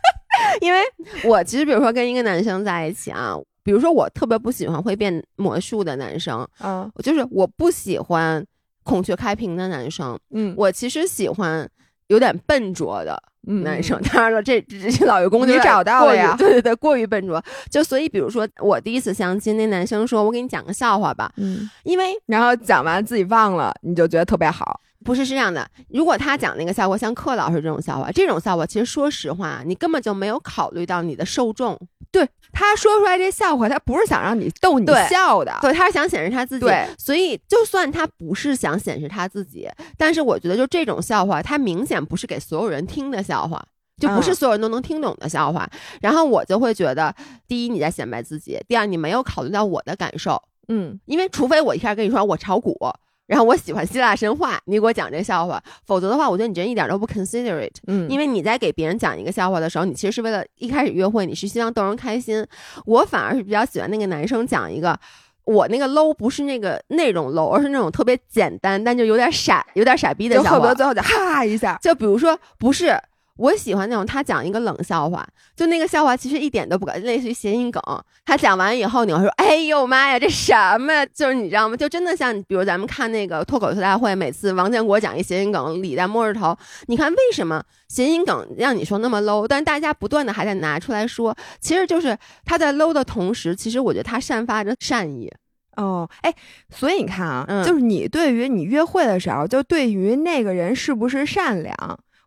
[0.64, 0.78] 因为
[1.24, 8.44] 我其实比如说跟一个男生在一起啊，比如说我特别不喜欢会变魔术的男生，嗯就是我不喜欢
[8.84, 11.68] 孔雀开屏的男生，嗯我其实喜欢
[12.06, 14.00] 有点笨拙的嗯男生。
[14.12, 17.42] 当然了，这这这老员工就你找到了呀对对对，过于笨拙。
[17.70, 21.32] 就所以，比如说我第一次相亲，那男生说：“我给你讲个笑话吧。
[21.36, 24.80] 嗯，”因为然后讲完自己忘了，你就觉得特别好。
[25.06, 31.78] 不是是这样的，如果他讲那个笑话，像克老师这种笑话，这种笑话其实说实话，你根本就没有考虑到你的受众。
[32.10, 35.56] 对，他说出来这笑话，他不是想让你逗你笑的。
[35.62, 36.66] 对，他是想显示他自己。
[36.66, 43.64] 对，所以就算他不是想显示他自己，但是我觉得就这种笑话，他明显不是给所有人听的笑话。
[43.98, 45.66] 就不是嗯所有人都能听懂的笑话，
[46.02, 47.14] 然后我就会觉得，
[47.48, 50.38] 第一你在显摆自己，第二你没有考虑到我的感受，
[50.68, 52.78] 嗯，因为除非我一开始跟你说我炒股，
[53.26, 57.72] 然后我喜欢希腊神话，你给我讲这笑话，否则的话，我觉得你这人一点都不 considerate。
[57.86, 62.46] 嗯，因为你在给别人讲一个笑话的时候，你其实是为了一开始约会，你是希望逗人开心。
[62.84, 64.96] 我反而是比较喜欢那个男生讲一个，
[65.44, 70.74] 我那个 low 不是那个内容 low，而是那种特别简单但就有点傻、有点傻逼的笑话就恨不得。
[70.74, 71.78] 最后就哈一下。
[71.82, 72.96] 就比如说，不是
[73.36, 77.82] 我喜欢那种他讲一个冷笑话，就那个笑话其实一点都不搞，类似于谐音梗。
[78.24, 81.76] 他讲完以后，你会说：“哎呦妈呀，这什么呀？”就是你知道吗？
[81.76, 89.46] 就真的像，比如咱们看那个脱口秀大会，每次王建国讲一谐音梗，李诞摸着头，你看为什么谐音梗让你说那么 low？
[89.46, 95.32] 但是大家不断的还在拿出来说，其实就是他在 low 的同时，其实我觉得他散发着善意。
[95.76, 96.34] 哦，哎，
[96.70, 101.76] 所以你看啊，嗯就是你对于你约会的时候，就对于那个人是不是善良，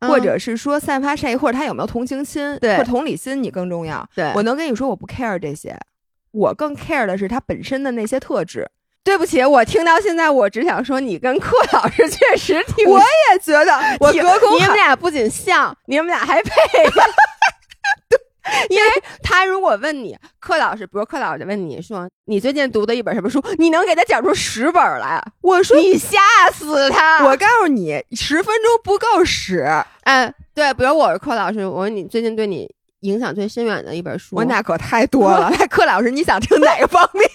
[0.02, 4.08] 或者是说散发善意，或者他有没有同情心，对或者同理心，你更重要。
[4.16, 5.78] 对我能跟你说，我不 care 这些，
[6.32, 8.70] 我更 care 的是他本身的那些特质。
[9.02, 16.52] 对不起，我听到现在，我只想说，你跟柯老师确实挺我也觉得，我挺隔空你们俩不仅像，你们俩还配。
[18.70, 18.84] 因为
[19.22, 26.18] 他如果问你，柯老师，比如柯老师问你说，你最近读的一本什么书，你能给他讲出十本来，我说你吓
[26.54, 27.26] 死他。
[27.26, 29.66] 我告诉你，十分钟不够使。
[30.04, 32.70] 哎，对，比如我是柯老师，我说你最近对你
[33.02, 35.50] 影响最深远的一本书，我那可太多了。
[35.58, 37.30] 来，柯老师，你想听哪个方面？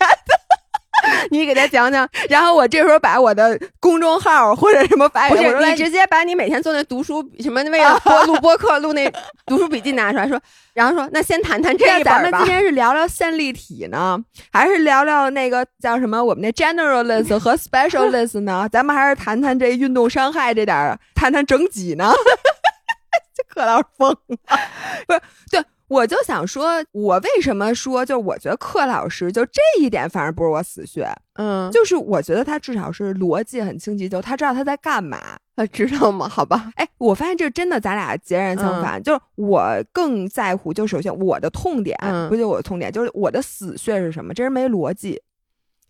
[1.30, 2.08] 你给他讲讲。
[2.28, 9.10] 然后我这时候把我的公众号或者什么发不是给你直接把你每天做那读书什么为了 播录播课录那
[9.46, 10.40] 读书笔记拿出来说，
[10.74, 12.48] 然后说那先谈谈这这一本吧咱们今。
[12.48, 14.18] 天是聊聊线粒体呢，
[14.52, 18.68] 还是聊聊那个叫什么我们那 generalist 和 specialist 呢？
[18.72, 22.12] 咱们还是谈谈这运动伤害这点儿，谈谈整脊呢？
[23.36, 24.36] 这可老师疯了，
[25.06, 25.20] 不是？
[25.50, 35.18] 对，我就想说，我为什么说，就我觉得克老师就这一点反而不是我死穴，嗯，就是我觉得他至少是逻辑很清晰，就他知道他在干嘛。
[35.56, 36.28] 他知道吗？
[36.28, 41.96] 好吧，哎，我发现这真的咱俩截然相反，就是我更在乎，就首先我的痛点，
[42.28, 44.34] 不就我的痛点，就是我的死穴是什么？
[44.34, 45.22] 这人没逻辑，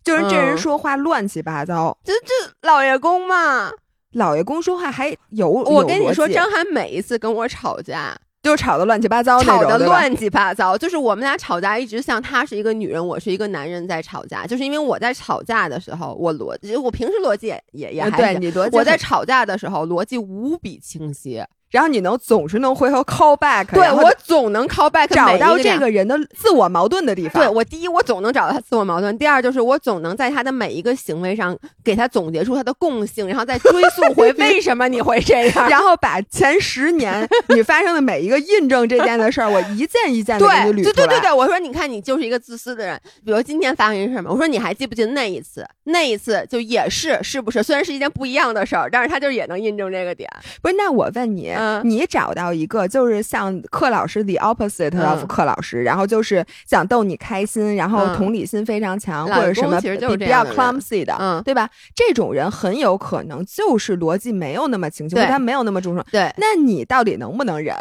[0.03, 3.71] 就是这人说话乱七八糟，这这老爷公嘛，
[4.11, 8.15] 老爷公说话还有，我跟你说，张涵每一次跟我吵架。
[8.45, 10.77] 就吵得乱七八糟，吵得乱七八糟。
[10.77, 14.45] 就是我们俩吵架，一直像她是一个女人，我是一个男人在吵架。
[14.45, 21.43] 就是因为我在吵架的时候，我逻辑，我平时逻辑也也还对你逻辑，我在吵架的时候逻辑无比清晰。
[21.71, 27.43] 然后你能总是能回头 call back，对我总能 call back，找到这个人的自我矛盾的地方。
[27.43, 40.93] 对我第一，我总能找到他自我矛盾；第二，就是我总能在他的每一个行为上给他总结出他的共性，然后再追溯回为什么你会这样， 然后把前十年 你发生的每一个印证这件的事儿，我一件一件的给你捋出来。
[40.93, 42.99] 对对对对，我说你看，你就是一个自私的人。
[43.25, 45.65] 比如今天发生什么，我说你还记不记得那一次？
[45.85, 47.61] 那一次就也是是不是？
[47.61, 50.29] 虽然是一件不一样的事儿，但是他就也能印证这个点。
[50.61, 52.55] 不是，那我问你，你找到？
[52.55, 61.69] 一个就是像克老师 the opposite of 克老师，然后就是想逗你开心，然后同理心非常强，或者什么比较 clumsy 的，嗯，对吧？
[61.93, 66.01] 这种人很有可能就是逻辑没有那么清晰，他没有那么注重。
[66.11, 67.75] 对，那你到底能不能忍？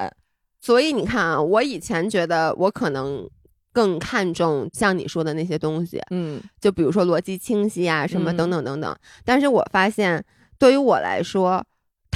[0.60, 3.24] 所以你看啊，我以前觉得我可能
[3.72, 8.96] 更看重像你说的那些东西，嗯，就比如说逻辑清晰啊，什么等等等等。
[9.24, 10.24] 但是我发现，
[10.58, 11.64] 对于我来说。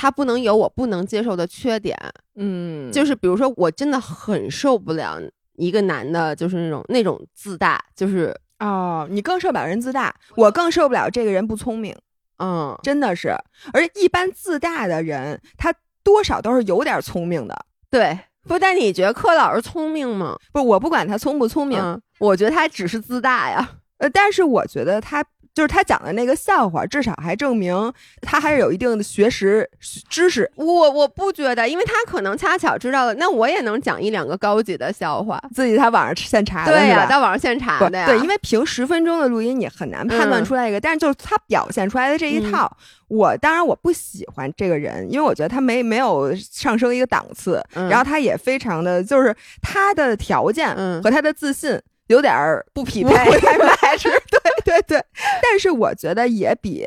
[0.00, 1.98] 他不能有我不能接受的缺点，
[2.36, 5.20] 嗯，就是比如说，我真的很受不了
[5.56, 11.92] 一个男的，就是那种那种自大，就是哦，你更受不了人自大，我更受不了这个人不聪明，
[12.38, 13.30] 嗯，真的是，
[13.72, 20.38] 而且一般自大的人，他多少都是有点聪明的，对，不，但你觉得柯老师聪明吗？
[20.52, 25.24] 不，我不管他聪不聪明，我觉得他只是自大呀，呃，但是我觉得他。
[25.58, 29.68] 就是他讲的那个笑话，至少还证明他还是有一定的学识
[30.08, 30.48] 知识。
[30.54, 38.06] 我我不觉得，因为他可能恰巧知道了，那我也能讲一两个高级的笑话，自己在网上现查的，对呀，在网上现查的呀。
[38.06, 40.78] 对，因为凭十分钟的录音，你很难判断出来一个。
[40.78, 42.70] 但是就是他表现出来的这一套，
[43.08, 51.76] 我当然我不喜欢这个人，因为我觉得他没没有上升一个档次，然后他也非常的就是他的条件和他的自信。
[52.08, 55.02] 有点儿不匹配，不太 match，对 对对。
[55.42, 56.84] 但是我觉得也比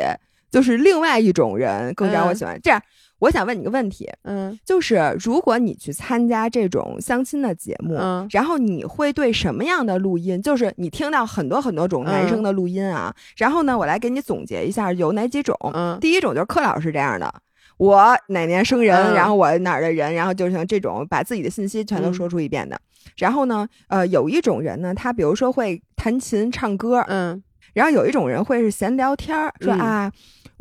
[0.51, 2.59] 就是另外一种人更让我喜欢。
[2.61, 2.81] 这样，
[3.19, 10.41] 我想问你个问题，嗯，就是如果你去参加这种相亲的节目，嗯，然后你会对什么样的录音？
[10.41, 15.55] 就是你听到很多很多种男生的录音啊，然后呢，我来给你总结一下有哪几种。
[15.73, 17.33] 嗯，第一种就是柯老师这样的。
[17.81, 22.79] 我哪年生人，然后我哪儿的人，然后就像这种把自己的信息全都说出一遍的。
[23.17, 27.41] 然后呢，呃，有一种人呢，他比如说会弹琴唱歌，嗯，
[27.73, 30.11] 然后有一种人会是闲聊天儿，说啊。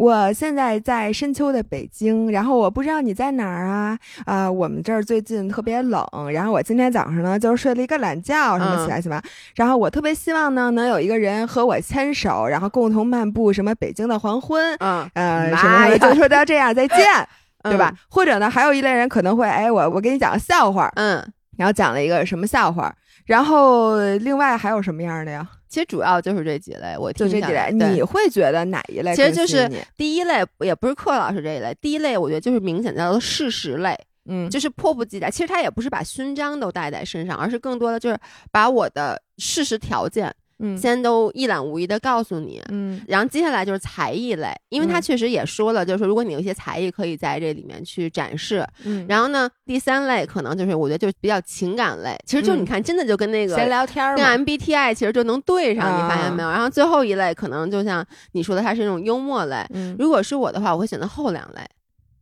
[0.00, 3.98] 我现在在深秋的北京，然后我不知道你在哪儿啊？
[4.24, 9.20] 啊，我们这儿最近特别冷，然后我今天早上呢就睡了一个懒觉，什么起来什么，
[9.54, 17.04] 然后我特别希望呢能有一个人和我牵手，然后共同漫步什么北京的黄昏，嗯，呃，什么就说到这样再见，
[17.64, 17.92] 对吧？
[18.08, 21.22] 或者呢，还有一类人可能会，哎，我我给你讲个笑话，嗯，
[21.58, 22.90] 然后讲了一个什么笑话，
[23.26, 25.46] 然后另外还有什么样的呀？
[25.70, 29.14] 其实主要就是这几类，我就这几类，你会觉得哪一类？
[29.14, 31.72] 其实就是第一类，也不是柯老师这一类。
[31.80, 33.96] 第一类，我觉得就是明显叫做事实类，
[34.28, 35.30] 嗯，就是迫不及待。
[35.30, 38.18] 其实他也不是把勋章都带在身上，而是更多的就是
[38.50, 40.34] 把我的事实条件。
[40.62, 56.50] 嗯，先都一览无遗的告诉你，嗯，然后接下来就是才艺类，因为他确实也说了，就是说如果你有一些才艺可以在这里面去展示，嗯，然后呢，第三类可能就是我觉得就比较情感类，其实就你看真的就跟那个闲聊天跟 MBTI 其实就能对上，你发现没有？
[56.50, 61.60] 然后最后一类可能就像你说的，它是那种幽默类，嗯，如果是我的话，我会选择后两类，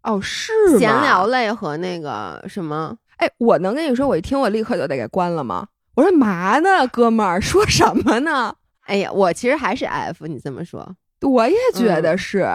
[0.05, 2.97] 哦，是闲聊类和那个什么？
[3.17, 5.67] 哎，我能跟你说，我一听我立刻就得给关了吗？
[5.99, 8.55] 我说嘛呢，哥们儿说什么呢？
[8.87, 12.47] 哎呀，我其实还是 F，你这么说，我也觉得是。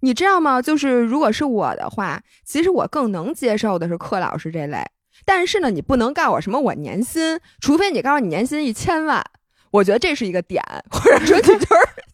[0.00, 0.60] 你知道吗？
[0.60, 4.84] 就是如果是我的话，其实我更能接受的是柯老师这类。
[5.24, 9.24] 但是呢，你不能告诉我什么我年薪，除非你告诉我你年薪一千万。
[9.70, 11.64] 我觉得这是一个点，或者说你就是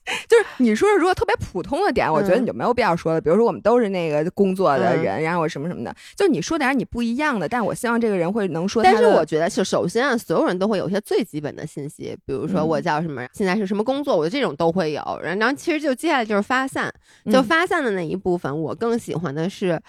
[0.28, 3.20] 就是你说如果特别普通的点，我觉得你就没有必要说了。
[3.20, 8.82] 比如说我们都是那个工作的人，然后我什么什么的，就你说点你不一样的，但我希望这个人会能说。
[8.82, 15.20] 但是我觉得，就首先啊，所有人都会有一些最基本的信息，比如说我叫什么，现在是什么工作，我觉得这种都会有。
[15.22, 16.92] 然后其实就接下来就是发散，
[17.32, 19.80] 就发散的那一部分，我更喜欢的是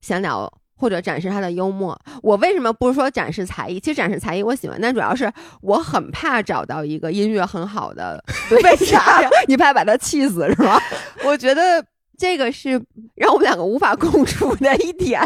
[0.00, 0.52] 闲聊。
[0.80, 1.96] 或者展示他的幽默。
[2.22, 3.78] 我为什么不是说展示才艺？
[3.78, 8.22] 其实展示才艺我喜欢，但主要是我很怕找到一个音乐很好的。
[8.50, 9.28] 为啥呀？
[9.46, 10.80] 你怕把他气死是吗？
[11.24, 11.84] 我觉得
[12.16, 12.82] 这个是
[13.14, 15.20] 让我们两个无法共处的一点。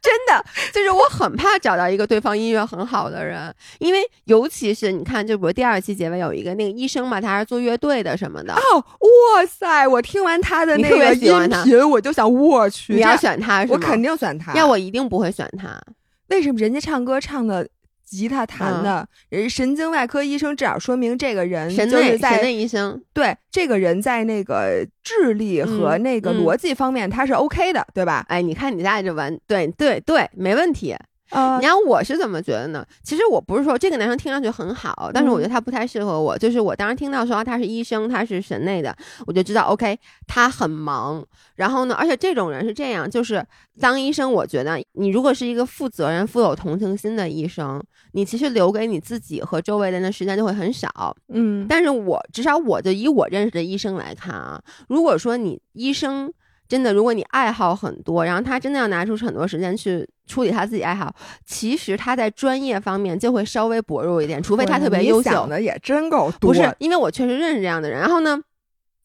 [0.00, 8.52] 真的，就是我很怕找到一个对方音乐很好的人，因为尤其是你看，就比如第二期结尾有一个那个医生嘛，他是做乐队的什么的。
[8.54, 9.86] 哦，哇塞！
[9.86, 11.20] 我听完他的那个音
[11.64, 14.52] 频，我就想，我去，你要选他，我肯定选他。
[14.54, 15.80] 要我一定不会选他。
[16.28, 17.68] 为什么人家唱歌唱的？
[18.16, 28.24] 吉他弹的，人神经外科医生至少说明这个人就是在神内医生，对这个人在那个智力和那个逻辑方面他是 OK 的，对吧？
[28.28, 30.94] 哎，你看你家这完，对对对，没问题。
[31.30, 32.84] 你看我是怎么觉得呢？
[33.02, 36.36] 其实我不是说这个男生听上去很好，但是我觉得他不太适合我。
[36.38, 38.94] 就是我当时听到说他是医生，他是神内的，
[39.26, 41.24] 我就知道 OK，他很忙。
[41.56, 43.44] 然后呢，而且这种人是这样，就是
[43.80, 51.16] 当医生，我觉得你如果是一个负责任、富有同情心的医生，你其实留给你自己和周围人的时间就会很少。
[51.28, 56.32] 嗯，但是我至少我就以我认识的医生来看啊，如果说你医生。
[56.74, 61.14] 真的，如果你爱好很多，然后他真的要拿出很多时间去处理他自己爱好，
[61.46, 65.30] 其实他在专业方面就会稍微薄弱一点，除非他特别优秀。
[65.30, 66.50] 想的也真够多。
[66.50, 68.00] 不是，因为我确实认识这样的人。
[68.00, 68.42] 然后呢，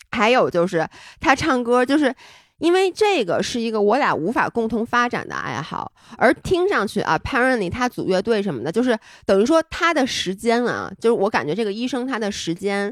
[0.09, 0.89] 还有就是
[1.19, 2.11] 他唱歌，就是
[2.57, 8.97] 因为这个是一个我俩无法共同发展的爱好，而听上去啊，apparently 他组乐队什么的，就是
[9.27, 12.91] 等于说他的时间啊，就是我感觉这个医生他的时间。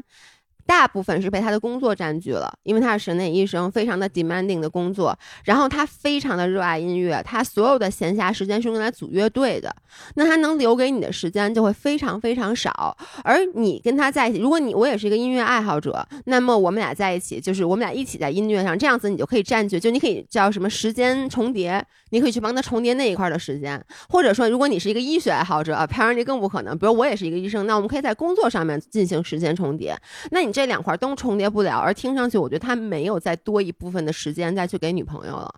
[0.68, 5.18] 大部分是被他的工作占据了，因为他是神内医生，非常的 demanding 的工作。
[5.44, 9.74] 然后他非常的热爱音乐，他所有的闲暇时间是用来组乐队的。
[10.16, 12.94] 那他能留给你的时间就会非常非常少。
[13.24, 23.82] 而你跟他在一起，如果你我也是一个音乐爱好者，那么我们俩在一起，就是我们俩一起在音乐上，这样子你就可以占据，就你可以叫什么时间重叠，你可以去帮他重叠那一块的时间。
[24.10, 26.76] 或者说，如果你是一个医学爱好者啊，apparently 更不可能。
[26.76, 29.98] 比如我也是一个医生，那我们可以在工作上面进行时间重叠。
[30.30, 30.57] 那你。
[30.58, 35.54] 这两块都重叠不了，而听上去，我觉得他没有再多一部分的时间再去给女朋友了。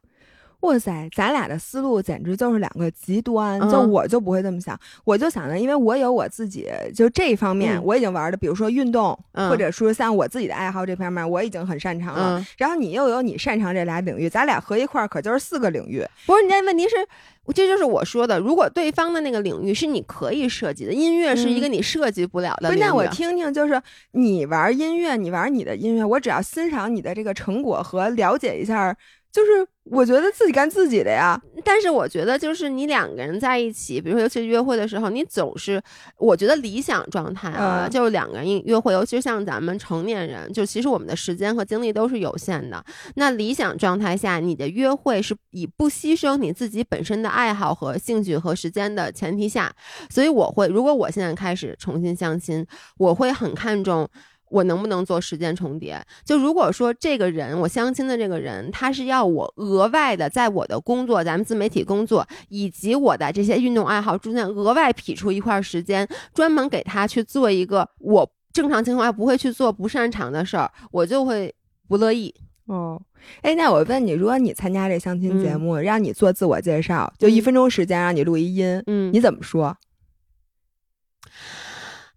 [0.61, 3.61] 哇塞，咱俩的思路简直就是两个极端。
[3.71, 12.45] 就我就不会这么想，我就想着，因为我有我自己，就这一方面我已经玩的，比如说运动，或者说像我自己的爱好这方面，我已经很擅长了。
[12.59, 16.05] 然后你又有你擅长这俩领域，咱俩合一块儿可就是四个领域。
[16.27, 16.95] 不是，你这问题是。
[17.53, 22.73] 这就是我说的，如果对方的那个领域是你可以设计的，音乐是一个你设计不了的。
[22.77, 23.83] 那我听听，就是
[24.13, 28.97] 你玩音乐，你玩你的音乐，我只要欣赏你的这个成果和了解一下。
[29.33, 35.81] 就是我觉得自己干自己的呀，但是我觉得就是你两个人在一起，比如说尤其是约会的时候，你总是
[36.19, 42.85] 我觉得理想状态啊，就是两个人约会，尤其是像咱们成年人，就其实我们的时间和精力都是有限的。
[43.15, 49.73] 那理想状态下，你的约会是以不牺牲你自己本身的爱好和兴趣和时间的前提下，
[50.09, 52.67] 所以我会，如果我现在开始重新相亲，
[52.99, 54.09] 我会很看重。
[54.51, 56.05] 我能不能做时间重叠？
[56.25, 71.55] 就如果说这个人，我相亲的这个人，他是要我额外的在我的工作，咱们自媒体工作以及我的这些运动爱好中间额外匹出一块时间，专门给他去做一个我正常情况下不会去做、不擅长的事儿，我就会
[71.89, 72.35] 不乐意。
[72.67, 73.01] 哦，
[73.43, 79.77] 哎，那我问你，如果你参加这相亲节目，让你做自我介绍，就一分钟时间让你录一音，嗯，你怎么说？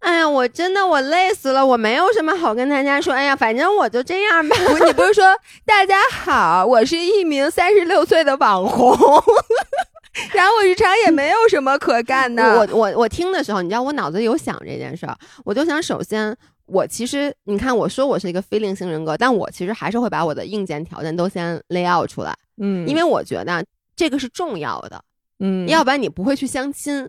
[0.04, 3.14] 哎呀，我真的我累死了，我没有什么好跟大家说。
[3.14, 4.54] 哎呀，反正我就这样吧。
[4.86, 5.24] 你不是说
[5.64, 8.90] 大家好，我是一名三十六岁的网红，
[10.34, 12.58] 然后我日常也没有什么可干的。
[12.58, 16.36] 我我我听的时候，你知道我脑子有想这件事儿，我就想首先，
[16.66, 23.64] 我其实你看我说我是一个非零型人格，但我其实还是会把我的硬件条件都先 lay out 出来，嗯，因为我觉得
[23.96, 25.02] 这个是重要的，
[25.40, 27.08] 嗯，要不然你不会去相亲。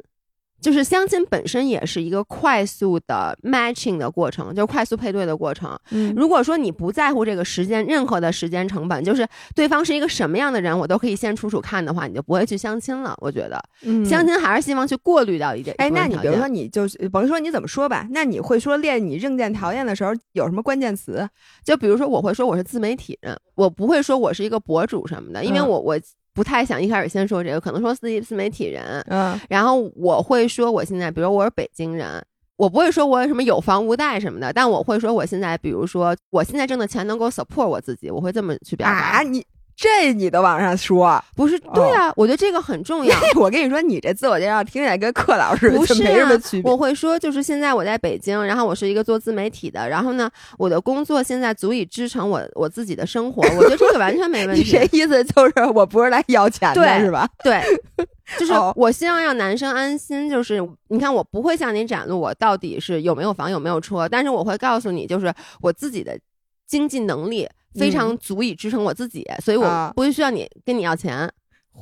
[0.61, 5.77] 就是相亲本身也是一个快速的 matching 的过程，就是快速配对的过程。
[5.91, 13.15] 嗯，如果说你不在乎这个时间，任何的时间成本，就是对方是一个什么样的人，我都可以先处处看的话，你就不会去相亲了。
[13.19, 13.61] 我觉得，
[14.05, 15.75] 相亲还是希望去过滤掉一点。
[15.77, 21.29] 哎，那你比如说，你就是甭说你怎么说吧，那你会说练你硬件条件的时候有什么关键词？
[21.63, 25.99] 就比如说，我会说我是自媒体人，我不会说我是一个博主什么的，因为我我。
[26.35, 32.21] 不太想一开始先说这个，可能说自己自媒体人，嗯，然后我会说我现在，比如我是北京人，
[32.57, 38.93] 我不会说我什么有房无贷什么的，但我会说我现在，比如说我现在挣的钱能够 support 我自己，我会这么去表达。
[38.93, 39.41] 啊，你
[39.75, 41.59] 这你都往上说，不是？
[41.73, 43.13] 对啊，我觉得这个很重要。
[43.35, 46.71] 我跟你说，你这自我介绍听起来跟课老师不是没什么区别。
[46.71, 53.41] 我会说，就是现在我在北京，然后我是一个做自媒体的，然后呢，我的工作现在足以支撑我我自己的生活。
[53.57, 54.63] 我觉得这个完全没问题。
[54.63, 57.27] 你这意思就是我不是来要钱的，是吧？
[57.43, 57.61] 对，
[58.39, 60.29] 就是我希望让男生安心。
[60.29, 66.17] 就是你看，我不会向你展露我到底是有没有房有没有车，但是我会告诉你，就是我自己的
[66.65, 67.49] 经济能力。
[67.77, 71.31] 非常足以支撑我自己，所以我不会需要你跟你要钱。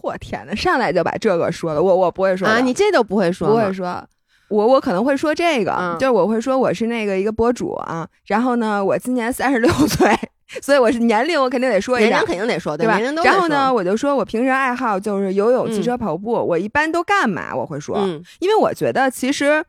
[0.01, 4.03] 嚯天呐，上来就把这个说了，我我不会说啊，你这都不会说，不会说。
[4.49, 10.11] 我我可能会说这个，就是我会说我是那个一个博主啊，然后呢，我今年三十六岁，
[10.61, 12.99] 所以我是年龄我肯定得说一下，年龄肯定得说，对吧？
[13.23, 17.55] 然后呢，我就说我平时爱好就是游泳、骑车、跑步，我一般都干嘛？
[17.55, 17.97] 我会说，
[18.39, 19.63] 因为我觉得其实。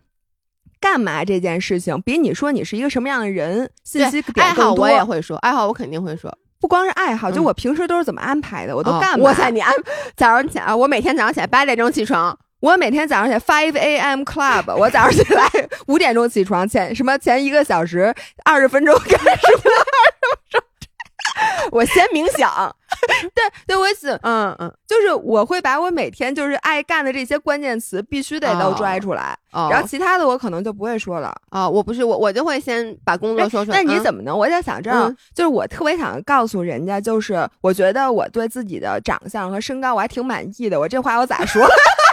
[0.84, 6.30] 干嘛这件事情比你说你是一个什么样的人信息爱好我也会说爱好我肯定会说
[6.60, 9.24] 不光是爱好就我平时都是怎么安排的我都干嘛？
[9.24, 9.72] 哇塞你安
[10.14, 14.20] 早上起来我每天早上起来八点钟起床我每天早上起来 five a.m.
[14.22, 15.42] club 我早上起来
[15.86, 18.14] 五点钟起床前什么前一个小时
[18.44, 20.60] 二十分钟干什么？
[21.72, 22.74] 我先冥想，
[23.34, 31.68] 对对，我想，嗯嗯，就是我会把我每天就是爱干的这些关键词必须得都拽出来，然后其他的我可能就不会说了啊。
[31.68, 33.82] 我不是我，我就会先把工作说出来。
[33.82, 34.36] 那你怎么能？
[34.38, 40.78] 我在想这样，就是我特别想告诉人家，就是我觉得我对自己的长相和身高我还挺满意的。
[40.78, 41.66] 我这话我咋说？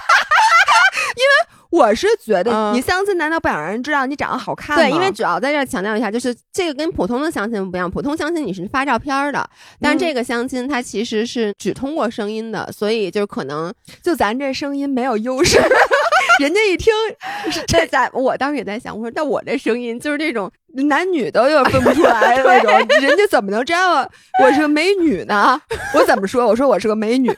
[1.71, 4.83] 我是觉得你相亲难道不想让人知道你长得好看吗？
[4.83, 7.89] 对，因为主要在这强调一下，就是这个跟普通的相亲不一样。
[7.89, 9.49] 普通相亲你是发照片的，
[9.79, 15.59] 但这个相亲它其实是只通过声音的，所以就可能就咱这声音没有优势，
[16.39, 16.93] 人家一听
[17.67, 20.51] 这在，我当时也在想，我说但我这声音就是这种
[20.89, 24.01] 男女都有分不出来的那种， 人家怎么能知道
[24.43, 25.61] 我是个美女呢？
[25.95, 26.45] 我怎么说？
[26.45, 27.31] 我说我是个美女。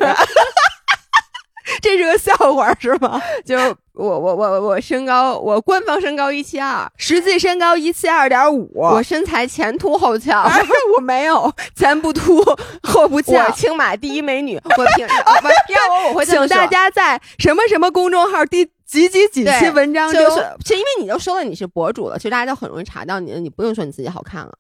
[1.84, 3.22] 这是个笑话是吗？
[3.46, 3.58] 就
[3.92, 8.72] 我我我我身高，我官方身高一七二，实际身高一七二点五。
[8.74, 10.50] 我身材前凸后翘，
[10.96, 12.42] 我没有前不凸
[12.84, 13.34] 后不翘。
[13.34, 15.06] 我青马第一美女，我凭
[15.76, 24.54] 要我我会请大家在什么什么公众号第几几几期文章就是，其实因为你都说了你是博主了，其实大家都很容易查到你的，你不用说你自己好看了。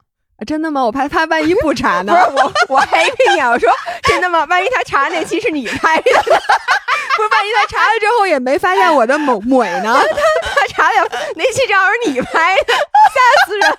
[0.45, 0.83] 真的吗？
[0.83, 2.13] 我怕他万一不查呢？
[2.31, 3.41] 不是我，我还骗你。
[3.41, 3.69] 我说
[4.03, 4.45] 真的吗？
[4.49, 7.29] 万一他查那期是你拍的， 不是？
[7.29, 9.93] 万一他查了之后也没发现我的某美呢？
[9.93, 13.77] 他 他查了那期正好是你拍的，吓死人了！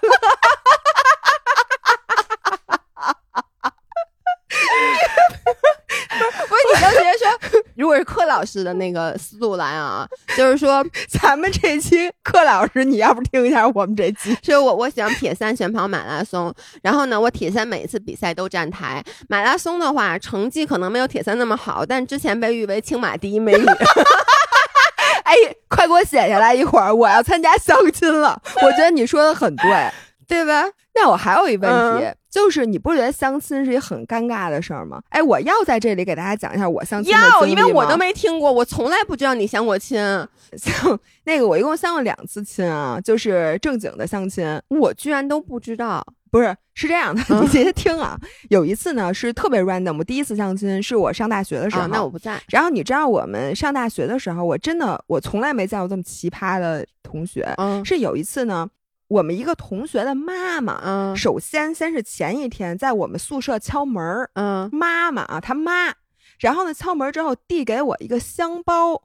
[6.49, 7.29] 不是你刚才说，
[7.77, 10.07] 如果是柯老师的那个思路来啊，
[10.37, 14.37] 就是说 咱们这期柯老师，你要不听一下我们这期？
[14.43, 19.03] 所以我我想铁三选跑马拉松，然后呢，我铁三每一次比赛都站台。
[19.29, 23.65] 马拉松的话，成绩可能没有铁三那么好，但之前被誉为青马第一美女。
[25.25, 25.35] 哎，
[25.69, 28.41] 快给我写下来一会儿，我要参加相亲了。
[28.63, 29.91] 我觉得你说的很对，
[30.29, 30.65] 对吧？
[30.95, 32.07] 那我还有一问题。
[32.35, 35.01] 就是你不觉得相亲是一很尴尬的事儿吗？
[35.11, 39.97] 哎，我要在这里给大家讲一下我相亲的要，因为我都没听过，我从来不知道你相过亲。
[40.59, 46.05] 像那个我一共相过两次亲啊，就是正经的相亲，我居然都不知道。
[46.33, 48.19] 不是，是这样的，你接着听啊。
[48.51, 52.43] 有一次呢是特别 random，我第一次相亲是我上大学的时候，那我不在。
[52.49, 57.49] 然后你知道我们上大学的时候，我真的我从来没见过这么奇葩的同学。
[57.59, 58.69] 嗯，是有一次呢。
[59.15, 65.95] 我们一个同学的妈妈，嗯，首先先是前一天在我们宿舍敲门儿，嗯，妈妈啊，他妈，
[66.41, 69.01] 然后呢敲门之后递给我一个香包，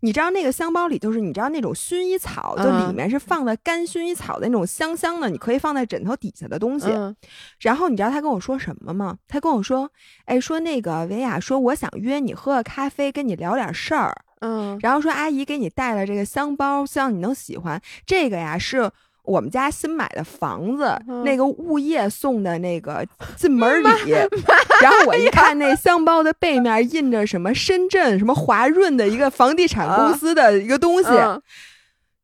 [0.00, 6.88] 你知道那个香包里就是你知道那种薰衣草，就里面是放的干薰衣草的那种香香的，你可以放在枕头底下的东西。
[7.58, 9.18] 然后你知道他跟我说什么吗？
[9.28, 9.90] 他跟我说，
[10.24, 18.90] 哎，说那个维亚说我想约你喝个咖啡，跟你聊点事儿，嗯，然后说阿姨给你带了这个香包，希望你能喜欢这个呀，是。
[19.30, 23.06] 我们家新买的房子，那个物业送的那个
[23.36, 24.10] 进门礼，
[24.82, 31.08] 然后我一看那箱包的背面印着什么深圳什么华润的一个房地产公司的一个东西。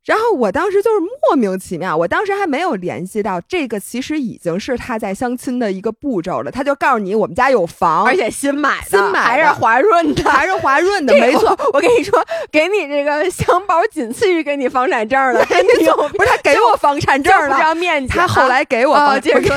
[0.07, 6.51] 然后我当时就是莫名其妙，我当时还没有联系到这个，其实已经是他在相亲的一个步骤了。
[6.51, 11.51] 他就告诉你，我们家有房，而且新买的，新买还是华润的，还是华润的，没错。
[11.75, 15.45] 我跟你说，给你这个 香包仅次于给你房产证了。
[16.17, 18.13] 不是他给我房产证了，不面积。
[18.13, 19.57] 他后来给我房产证。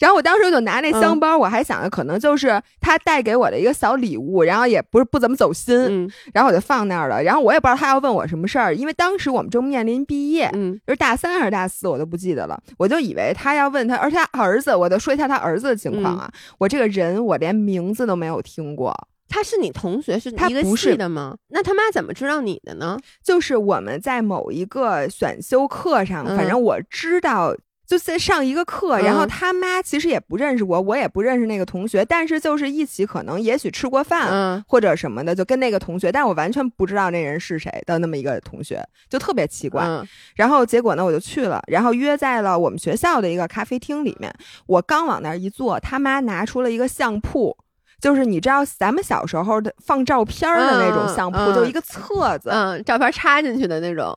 [0.00, 6.10] 然后我当时就拿那香包，我还想着可能就是他带给我的一个小礼物，然后也不是不怎么走心。
[6.34, 7.22] 然后我就放那儿了。
[7.22, 9.75] 然后我也不知道他要问我什么事儿，因为当时我们正面。
[9.76, 12.58] 面临毕业，嗯就是大三还是大四，我都不记得了。
[12.78, 16.32] 我就以为他要问他，而且他儿子，我就说一下他儿子的情况啊。
[16.56, 18.94] 我这个人，我连名字都没有听过。
[19.28, 21.36] 他是你同学，是一个他不是系的吗？
[21.48, 22.96] 那他妈怎么知道你的呢？
[23.22, 27.54] 就是我们在某一个选修课上，嗯反正我知道。
[27.86, 39.84] 就在上一个课，然后嗯他妈其实也不认识我，我也不认识那个同学，但是就是一起可能也许吃过饭，嗯或者什么的，就跟那个同学，但我完全不知道那人是谁的那么一个同学，就特别奇怪。
[39.84, 44.34] 嗯然后结果呢，我就去了，然后约在了我们学校的一个咖啡厅里面。
[44.66, 47.56] 我刚往那儿一坐，他妈拿出了一个相簿，
[48.00, 54.12] 就是你知道咱们小时候的放照片儿的那种相铺，嗯嗯就一个册子，嗯，照片插进去的那种。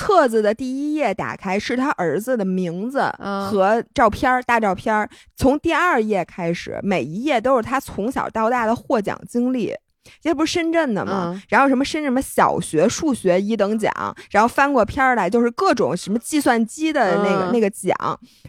[0.00, 5.08] 册子的第一页打开是他儿子的名字嗯和照片儿，大照片儿。
[5.36, 9.74] 从第二页开始，每一页都是他从小到大的获奖经历。
[10.22, 11.30] 这不是深圳的吗？
[11.34, 13.92] 嗯然后什么深圳什么小学数学一等奖，
[14.30, 17.94] 然后翻过篇儿来就是各种什么计算机的那个、嗯那个奖，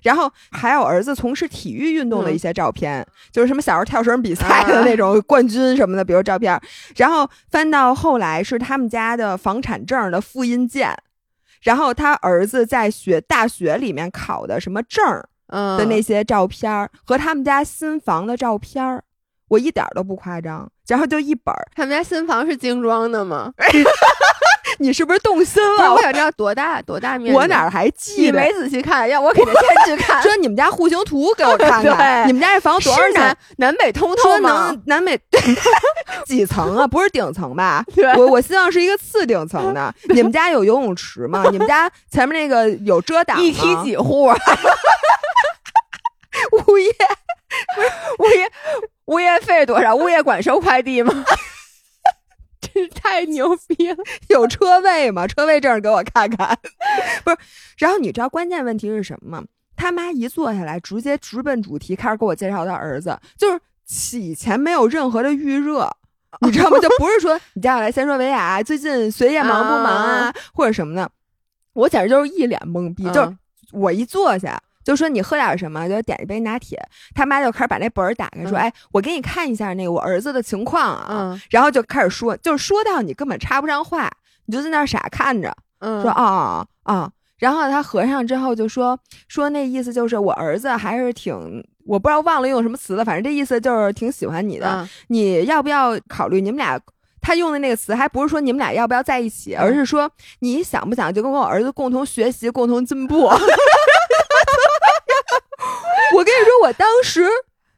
[0.02, 6.60] 然后还有儿子从事体育运动的一些照片，就是什么小时候跳绳比赛的那种冠军什么的，比如照片。
[6.96, 10.98] 然后翻到后来是他们家的房产证的复印件，
[11.62, 19.04] 然后他儿子在学大学里面考的什么证儿嗯的那些照片儿、和他们家新房的照片儿，
[19.50, 20.70] 我一点儿都不夸张。
[20.88, 23.54] 然后就一本儿，他们家新房是精装的吗？
[24.82, 26.02] 你是不是动心，了我？
[26.02, 27.38] 想知道多大多大面积。
[27.38, 28.40] 我哪儿还记得？
[28.40, 30.22] 你没仔细看，要我肯定先去看。
[30.24, 33.38] 说你们家户型图给我看看， 你们家这房多少南钱？
[33.58, 34.82] 南北通透说吗能？
[34.88, 35.20] 南北
[36.26, 36.86] 几层啊？
[36.90, 37.86] 不是顶层吧？
[38.18, 39.94] 我我希望是一个次顶层的。
[40.10, 41.46] 你们家有游泳池吗？
[41.52, 43.44] 你们家前面那个有遮挡吗？
[43.44, 44.38] 一梯几户啊？
[46.68, 46.92] 物业
[48.20, 48.52] 物业
[49.06, 49.94] 物业费多少？
[49.96, 51.24] 物业管收快递吗？
[52.96, 53.98] 太牛逼了！
[54.30, 55.28] 有车位吗？
[55.28, 56.58] 车位证给我看看。
[57.24, 57.38] 不是，
[57.78, 59.46] 然后你知道关键问题是什么吗？
[59.76, 63.50] 他妈一坐下来，直接直奔主题，开始给我介绍他儿子，就
[63.88, 65.90] 是以前没有任何的预热。
[66.42, 66.78] 你知道吗？
[66.80, 71.10] 就不是说你接下来先说维亚最近学业忙不忙啊，或者什么的，
[71.74, 73.04] 我简直就是一脸懵逼。
[73.06, 73.36] 嗯就是
[73.74, 76.80] 我一坐下，就说你喝点什么，就点一杯拿铁。
[77.14, 81.08] 他妈就开始把那本儿打开，说：“嗯哎，我给你看一下那个我儿子的情况啊。
[81.10, 84.12] 嗯然后就开始说，就是说到你根本插不上话，
[84.46, 86.24] 你就在那傻看着，嗯，说啊
[86.84, 87.12] 啊哦。
[87.38, 94.68] 然后他合上之后就说说那意思就是我儿子还是挺，我不知道忘了用什么词了，反正这意思就是挺喜欢你的。
[94.68, 96.80] 嗯你要不要考虑你们俩？
[97.24, 100.10] 他用的那个词还不是说你们俩要不要在一起，而是说
[100.40, 103.30] 你想不想就跟我儿子共同学习、共同进步。
[106.16, 107.26] 我跟你说，我当时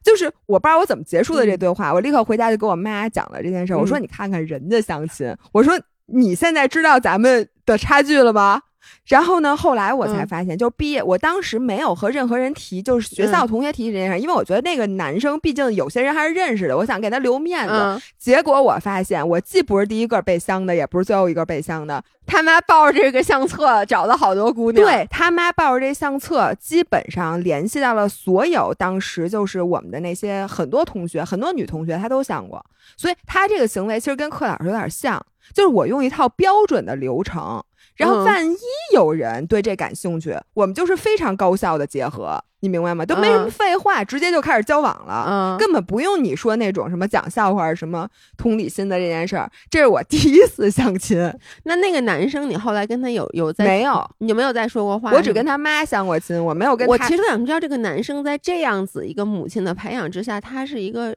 [0.04, 3.78] 就是我不知道我怎么结束的这对话，我立刻回家就跟我妈讲了这件事儿。
[3.78, 5.74] 我说嗯你看看人家相亲，我说
[6.08, 8.62] 你现在知道咱们的差距了吗？
[9.06, 17.74] 然后呢，后来我才嗯发现，就是毕业，我当时没有和任何人提，就是学校嗯同学提这件事儿，因为我觉得那个男生毕竟有些人还是认识的，我想给他留面子。
[17.74, 22.04] 嗯，结果我发现，我既不是第一个被相的，也不是最后一个被相的。
[22.26, 24.86] 他妈抱着这个相册找了好多姑娘。
[24.86, 32.66] 对他妈抱着这相册，基本上联系到了所有当时就是我们的那些很多同学，很多女同学，她都相过。
[32.96, 35.24] 所以他这个行为其实跟柯老师有点像，
[35.54, 37.62] 就是我用一套标准的流程，
[37.96, 38.58] 然后嗯万一
[38.94, 43.06] 有人对这感兴趣，我们就是非常高效的结合，你明白吗？
[43.06, 45.26] 都没什么嗯废话，直接就开始交往了。
[45.28, 51.18] 嗯，根本不用你说那种什么讲笑话、什么同理心的这件事儿，这是我第一次相亲，
[51.66, 55.12] 那那个男生，你后来跟他有有在没有，你有没有再说过话？
[55.12, 56.92] 我只跟他妈相过亲，我没有跟他。
[56.92, 61.16] 我其实想知道，这个男生在这样子一个母亲的培养之下，他是一个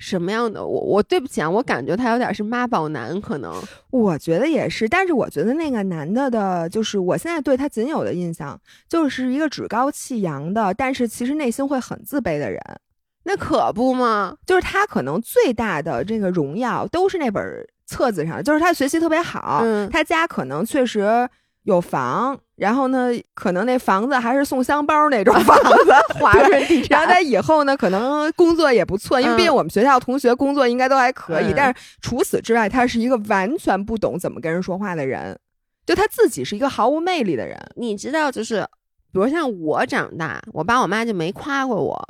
[0.00, 0.66] 什么样的？
[0.66, 3.54] 我我对不起啊，我感觉他有点是妈宝男，可能
[3.90, 12.58] 我觉得也是，但是我觉得那个男的的，就是我现在对他仅有的印象，就是一个趾高气扬的，但是其实内心会很自卑的人。
[13.24, 14.34] 那可不嘛。
[14.46, 17.44] 就是他可能最大的这个荣耀都是那本
[17.84, 21.28] 册子上，就是他学习特别好，嗯他家可能确实
[21.64, 31.46] 有房，然后呢，可能那房子还是送香包那种 房子， 华润地产然后他以后呢，可能工作也不错，因为嗯毕竟我们学校同学工作应该都还可以。
[31.46, 35.38] 嗯但是除此之外，他是一个完全不懂怎么跟人说话的人，
[35.86, 37.58] 就他自己是一个毫无魅力的人。
[37.76, 38.60] 你知道，就是
[39.10, 42.08] 比如像我长大，我爸我妈就没夸过我，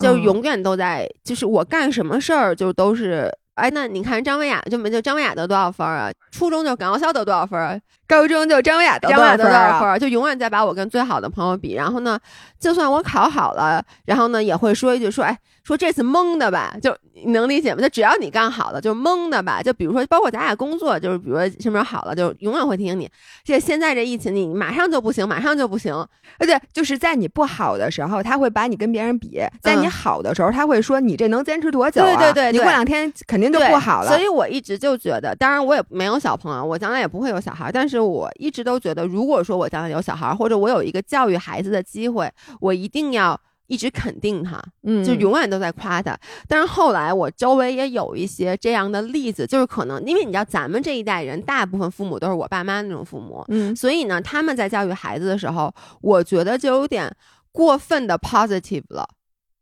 [0.00, 3.30] 就嗯永远都在，就是我干什么事儿就都是。
[3.54, 6.10] 哎，那你看张文雅就没就张文雅得多少分儿啊？
[6.30, 7.80] 初中就港澳校得多少分？
[8.06, 9.98] 高中就张文雅得张文雅得多少分？
[9.98, 11.74] 就永远在把我跟最好的朋友比。
[11.74, 12.18] 然后呢，
[12.60, 16.94] 就算我考好了，然后呢也会说一句说，哎，说这次蒙的吧，就
[17.24, 17.80] 你能理解吗？
[17.80, 19.62] 就只要你干好了，就蒙的吧。
[19.62, 23.08] 就比如说，包括咱俩工作，就是比如说什么时候好了，就永远会提醒你。
[23.44, 25.94] 这现在这疫情，你马上就不行，马上就不行。
[26.38, 29.28] 而且就是在你不好的时候，他会把你跟别人比；
[29.60, 32.02] 在你好的时候，他会说你这能坚持多久？
[32.02, 34.08] 对对对，你过两天肯定就不好了。
[34.08, 42.30] 所以我一直就觉得，当然我也没有小朋友，我将来也不会有小孩，但是我一直都觉得，如果说我将来有小孩，或者我有一个教育孩子的机会，
[42.60, 43.40] 我一定要。
[43.68, 46.14] 一直肯定他，嗯，就永远都在夸他。
[46.46, 55.72] 但是后来我周围也有一些这样的例子，就是可能因为你知道，咱们这一代人大部分父母都是我爸妈那种父母，嗯，所以呢，他们在教育孩子的时候，
[56.02, 57.10] 我觉得就有点
[57.50, 59.08] 过分的 positive 了，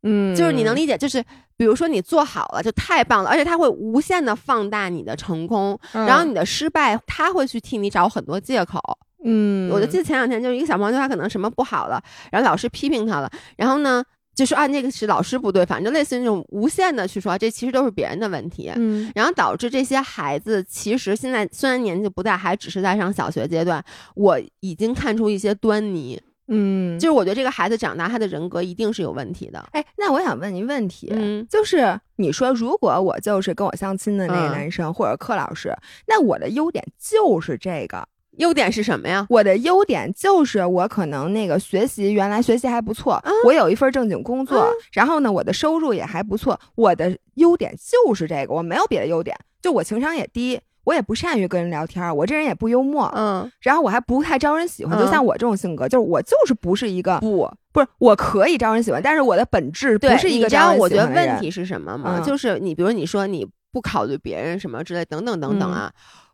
[0.03, 1.23] 嗯，就是你能理解，就是
[1.57, 8.81] 比如说你做好了就太棒了，而且他会无限的放大你的成功，然后你的失败他会去替你找很多借口。
[9.23, 14.03] 嗯，我就记得前两天就是一个小朋友，他可能什么不好了，然后老师批评他了，然后呢
[14.35, 23.85] 就说啊那个是老师不对，反正类似于那种无限的去说这其实都是别人的问题，嗯，然后导致这些孩子其实现在虽然年纪不大，还只是在上小学阶段，
[24.15, 26.19] 我已经看出一些端倪，
[26.51, 29.65] 嗯，就是我觉得这个孩子长大他的人格一定是有问题的。
[29.73, 31.11] 哎，那我想问您问题，
[31.49, 35.75] 就是你说如果我就是跟我相亲的那个男生或者柯老师，
[36.07, 38.07] 那我的优点就是这个。
[38.39, 39.27] 优点是什么呀？
[39.29, 46.59] 我的优点就是我可能那个学习原来学习还不错，我有一份正经工作，然后呢，我的收入也还不错。
[46.75, 49.37] 我的优点就是这个，我没有别的优点。
[49.61, 54.99] 就我情商也低，我也不善于跟人聊天，我这人也不幽默，嗯，然后我还不太招人喜欢。
[54.99, 62.21] 就像我这种性格，就是我就是不是一个不不是我可以招人喜欢，但是我的本质不是一个招人喜欢我觉得问题是什么吗？
[62.21, 65.93] 就是你比如你说你不考虑别人什么之类等等等等啊。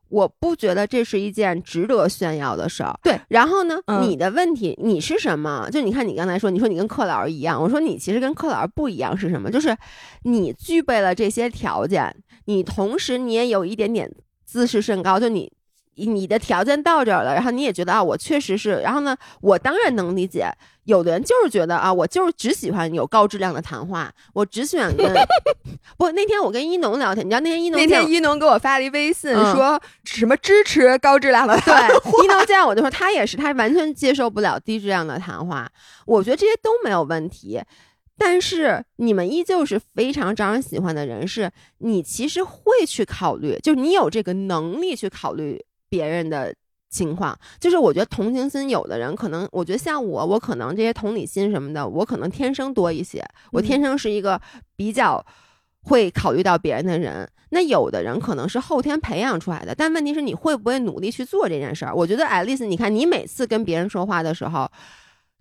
[0.08, 2.96] 我不觉得这是一件值得炫耀的事儿。
[3.02, 5.68] 对，然后呢，你的问题你是什么？
[5.68, 9.50] 就你看，你刚才说，你说你跟克老师一样，我说你其实跟克老师不一样是什么？
[9.50, 9.76] 就是
[10.22, 14.08] 你具备了这些条件，你同时你也有一点点
[14.46, 15.52] 自视甚高，就你。
[15.98, 20.46] 你的条件到这儿了，然后你也觉得啊，我确实是，然后呢，我当然能理解，
[20.84, 25.10] 有的人就是觉得啊，我就是只喜欢有高质量的谈话，我只喜欢跟
[25.96, 26.10] 不。
[26.10, 31.72] 那天我跟一农聊天，你知道那天一农那天一农给我发了一微信，说什么支持高质量的对
[32.22, 35.66] 一农这样我就说他也是，他完全接受不了低质量的谈话。
[36.04, 37.58] 我觉得这些都没有问题，
[38.18, 45.64] 但是你们依旧是非常招人喜欢的人，是你其实会去考虑，就是你有这个能力去考虑。
[45.88, 46.52] 别人的
[46.90, 54.38] 情况，就是我觉得同情心，有的人可能，我觉得像我，我可能这些同理心什么的，我可能天生多一些，我天生是一个
[54.74, 55.24] 比较
[55.82, 57.26] 会考虑到别人的人。
[57.50, 61.94] 那有的人可能是后天培养出来的，但问题是你会不会努力去做这件事儿？
[61.94, 64.68] 我觉得爱丽丝，你看你每次跟别人说话的时候。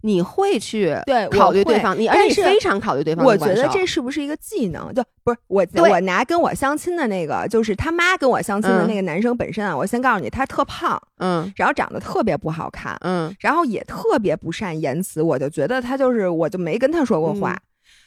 [0.02, 3.26] 你会去对考虑对方，你而且你非常考虑对方。
[3.26, 4.94] 我觉得这是不是一个技能？
[4.94, 17.58] 就不是我，我拿跟我相亲的那个，就是他妈跟我相亲的那个男生本身啊，我先告诉你，他特胖，嗯，然后长得特别不好看，嗯，然后也特别不善言辞，我就觉得他就是，我就没跟他说过话。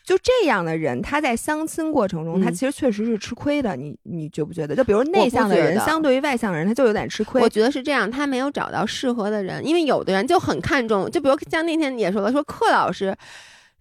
[0.08, 3.76] 就这样的人，他在相亲过程中，他其实确实是吃亏的。
[3.76, 4.74] 你你觉不觉得？
[4.74, 7.42] 就比如内向的人，相对于外向的人，他就有点吃亏。
[7.42, 11.10] 我觉得是这样，他没有找到适合的人，因为有的人就很看重。
[11.10, 13.14] 就比如像那天也说了，说克老师，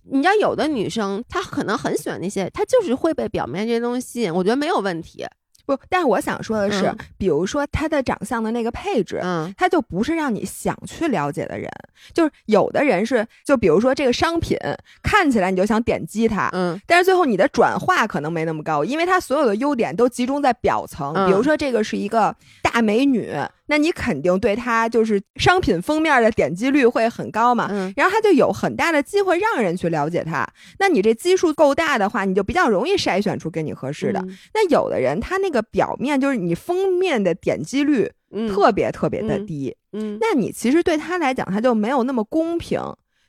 [0.03, 4.33] 你知道有的女生她可能很喜欢那些，她就是会被表面这些东西吸引。
[4.35, 5.25] 我觉得没有问题。
[5.67, 11.69] 不，但是我想说的是，比如说他的长相的那个配置，嗯，他就不是让你想去了解的人。
[12.13, 14.57] 就是有的人是，就比如说这个商品
[15.03, 21.13] 看起来你就想点击它，嗯，但是最后你的转化可能没那么高，因为它所有的优点都集中在表层。
[21.27, 23.29] 比如说这个是一个大美女。
[23.67, 30.47] 那你肯定对它就是商品封面的点击率会很高嘛，然后它就有很大的机会让人去了解它。
[30.79, 34.25] 那你这基数够大的话，你就比较容易筛选出跟你合适的。
[34.53, 38.09] 那有的人他那个表面就是你封面的点击率
[38.49, 42.81] 特别特别的低，嗯，那你其实对他来讲他就没有那么公平，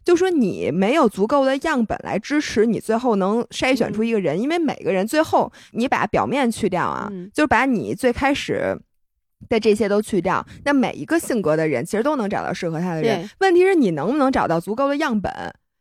[0.04, 8.78] 就说你没有足够的样本来支持你最后能筛选出一个人，因为每个人最后你把表面去掉啊，就是把你最开始。
[9.48, 13.28] 的这些都去掉，那每一个性格的人其实都能找到适合他的人。
[13.38, 15.32] 问题是你能不能找到足够的样本，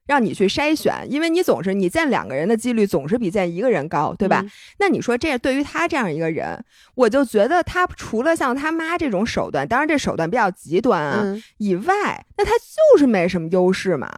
[0.06, 1.06] 让你去筛选？
[1.10, 4.46] 因为你总是你见两个人的几率总是比见一个人高，对吧？
[4.80, 6.64] 那你说这对于他这样一个人，
[6.96, 14.10] 我就觉得他除了像他妈这种手段，当然这手段比较极端啊以外，那他就是没什么优势嘛。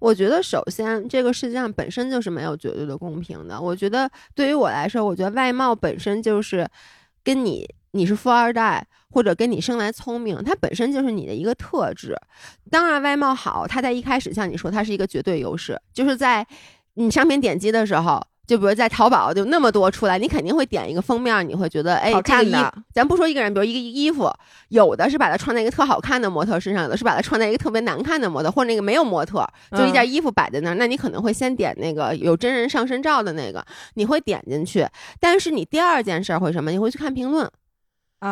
[0.00, 3.60] 我觉得首先这个世界上本身就是没有绝对的公平的。
[3.60, 6.66] 我觉得对于我来说，我觉得外貌本身就是
[7.22, 7.68] 跟你。
[7.92, 12.16] 你是富二代，或者跟你生来聪明，它本身就是你的一个特质。
[12.70, 16.46] 当然，外貌好，它在一开始像你说，它是一个绝对优势，就是在
[16.94, 18.22] 你商品点击的时候。
[18.44, 22.52] 就比如在淘宝就那么多出来，你肯定会点一个封面，你会觉得哎，这个衣，
[22.92, 24.30] 咱不说一个人，比如一个衣服，
[24.68, 33.64] 有的是把它穿在一个特好看的模特身上，有的是把它穿在一个特别难看的模特，或者那个没有模特，就一件衣服摆在那儿，那你可能会先点那个有真人上身照的那个，
[33.94, 34.86] 你会点进去，
[35.20, 36.72] 但是你第二件事会什么？
[36.72, 37.48] 你会去看评论。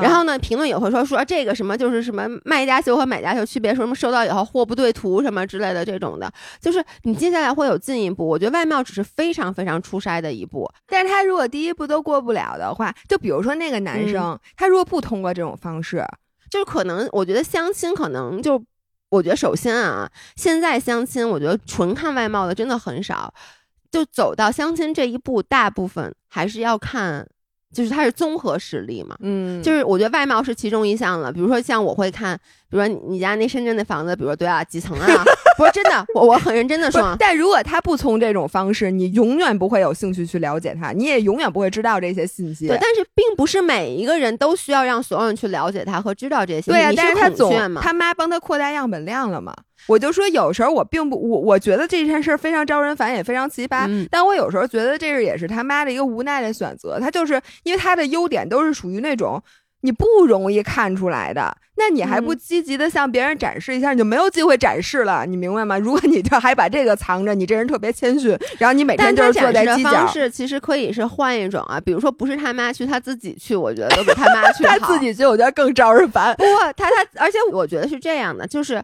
[0.01, 8.25] 然后呢，评论也会说说这个什么就是什么卖家秀和买家秀区别，说什么收到以后货不对图什么之类的这种的，就是你接下来会有进一步。
[8.25, 16.07] 我觉得外貌只是非常非常出筛的一步，但是他如果第一步都过不了的话，就比如说那个男生，他如果不通过这种方式，
[16.49, 18.63] 就是可能我觉得相亲可能就，
[19.09, 23.35] 我觉得首先啊，现在相亲我觉得纯看外貌的真的很少，
[23.91, 27.27] 就走到相亲这一步，大部分还是要看。
[27.73, 31.33] 就是它是综合实力嘛，嗯，就是我觉得外貌是其中一项了。
[31.33, 32.37] 比如说像我会看，
[32.69, 35.07] 比如说你家那深圳的房子，比如说对啊几层啊，
[35.57, 37.15] 不是真的，我我很认真的说。
[37.19, 42.67] 但如果他不从这种方式，你永远不会有兴趣去了解他，你也永远不会知道这些信息。
[42.67, 46.71] 对，但是并不是每一个人都需要让所有人去了解他和知道这些信息。
[46.73, 49.55] 对啊，但是他总他妈帮他扩大样本量了嘛。
[49.87, 54.09] 我就说，有时候我并不，我我觉得这件事非常招人烦，也非常奇葩。
[54.11, 56.99] 但我有时候觉得这是也是他妈的一个无奈的选择。
[57.01, 59.43] 他就是因为他的优点都是属于那种
[59.81, 65.25] 你不容易看出来的，那你还不积极的向别人展示一下，你就没有机会展示了。
[65.27, 65.79] 你明白吗？
[65.79, 69.91] 如果你这还把这个藏着，你这人特别谦逊，然后你每天就是坐在犄角。
[69.91, 76.37] 方式其实可以是换一种啊，比如说不是他妈去，他自己去，我觉得都比他妈去 他自己去，我觉得更招人烦。
[76.37, 78.81] 不过，他他，而且我觉得是这样的，就是。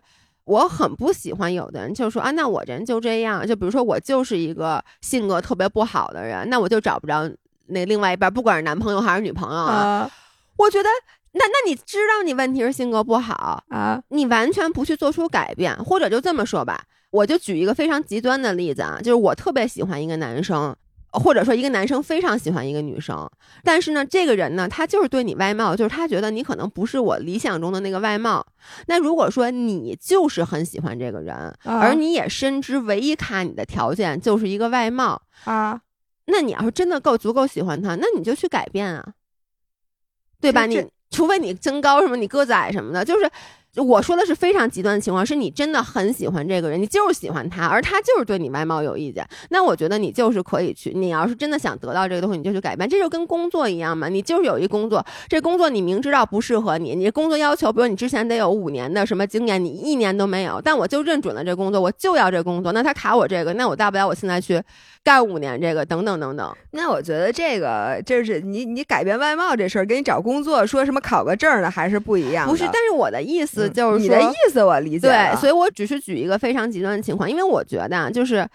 [0.47, 7.31] 我很不喜欢有的人就说啊，那我人就这样，就比如说我就是一个性格特别不好的人，那我就找不着
[7.67, 10.11] 那另外一半，不管是男朋友还是女朋友啊。
[10.57, 10.89] 我觉得
[11.33, 16.81] 那那你知道你问题是性格不好啊，你完全不去做出改变，或者就这么说吧，
[17.11, 20.75] 我就举一个非常极端的例子啊，就是我特别喜欢一个男生。
[21.17, 23.29] 或者说，一个男生非常喜欢一个女生，
[23.65, 28.47] 但是呢，这个人呢，他就是对你外貌，就是他觉得你可能不是我理想中的那个外貌。
[28.87, 35.81] 那如果说你就是很喜欢这个人，而你也深知唯一卡你的条件就是一个外貌啊，
[36.27, 39.15] 那你要是真的够足够喜欢他，那你就去改变啊，
[40.41, 40.67] 对吧？
[40.67, 43.31] 你除非你增高什么，你个子矮什么的，就是。
[43.77, 50.93] 我说的是非常极端的情况，是你真的很喜欢这个人，你就是喜欢他，而他就是对你外貌有意见，那我觉得你就是可以去。
[50.95, 54.09] 你要是真的想得到这个东西，你就去改变，这就跟工作一样嘛。
[54.09, 64.63] 你就是有一工作，这工作你明知道不适合你，你工作要求，比如你之前得有五年的什么经验，你一年都没有，但我就认准了这工作，我就要这工作，那他卡我这个，那我大不了我现在去
[65.05, 66.57] 干五年这个，等等等等。
[66.71, 72.49] 那我觉得这个就是你你改变外貌这事儿，跟你找工作说什么考个证的还是不一样。
[72.49, 73.66] 不是，但是我的意思。
[73.69, 75.09] 就是你的意思，我理解。
[75.09, 78.47] 对，所以我只是举一个非常极端的情况，因为我觉得就是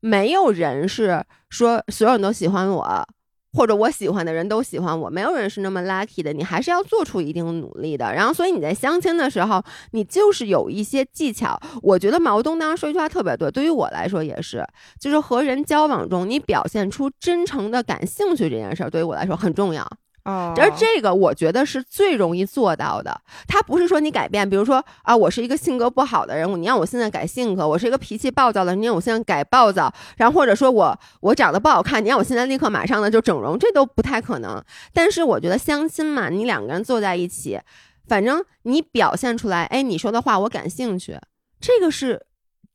[0.00, 3.06] 没有人是说所有人都喜欢我，
[3.52, 6.32] 或者我喜欢的人都喜欢我，没有人是那么 lucky 的。
[6.32, 8.12] 你还是要做出一定努力的。
[8.12, 11.60] 然后，所以你在相亲的时候，你就是有一些技巧。
[11.82, 14.66] 我觉得毛东当时说一句话特别对，对于我来说也是，
[14.98, 19.86] 就是和人交往中，你表现出真诚的感兴趣这件事儿，对于我来说很重要。
[20.24, 23.20] 哦，而这个我觉得是最容易做到的。
[23.48, 29.92] 他不是说你改变，比如说啊，我是一个性格不好的人，你让我现在改性格；我是一个脾气暴躁的人，你让我现在改暴躁。
[30.16, 34.62] 然后或者说我我长得不好看，你让我现在立刻马上的就整容，这都不太可能。
[34.92, 37.58] 但是我觉得相亲嘛，你两个人坐在一起，
[38.06, 41.18] 反正你表现出来，哎，你说的话我感兴趣，
[41.60, 42.26] 这个是。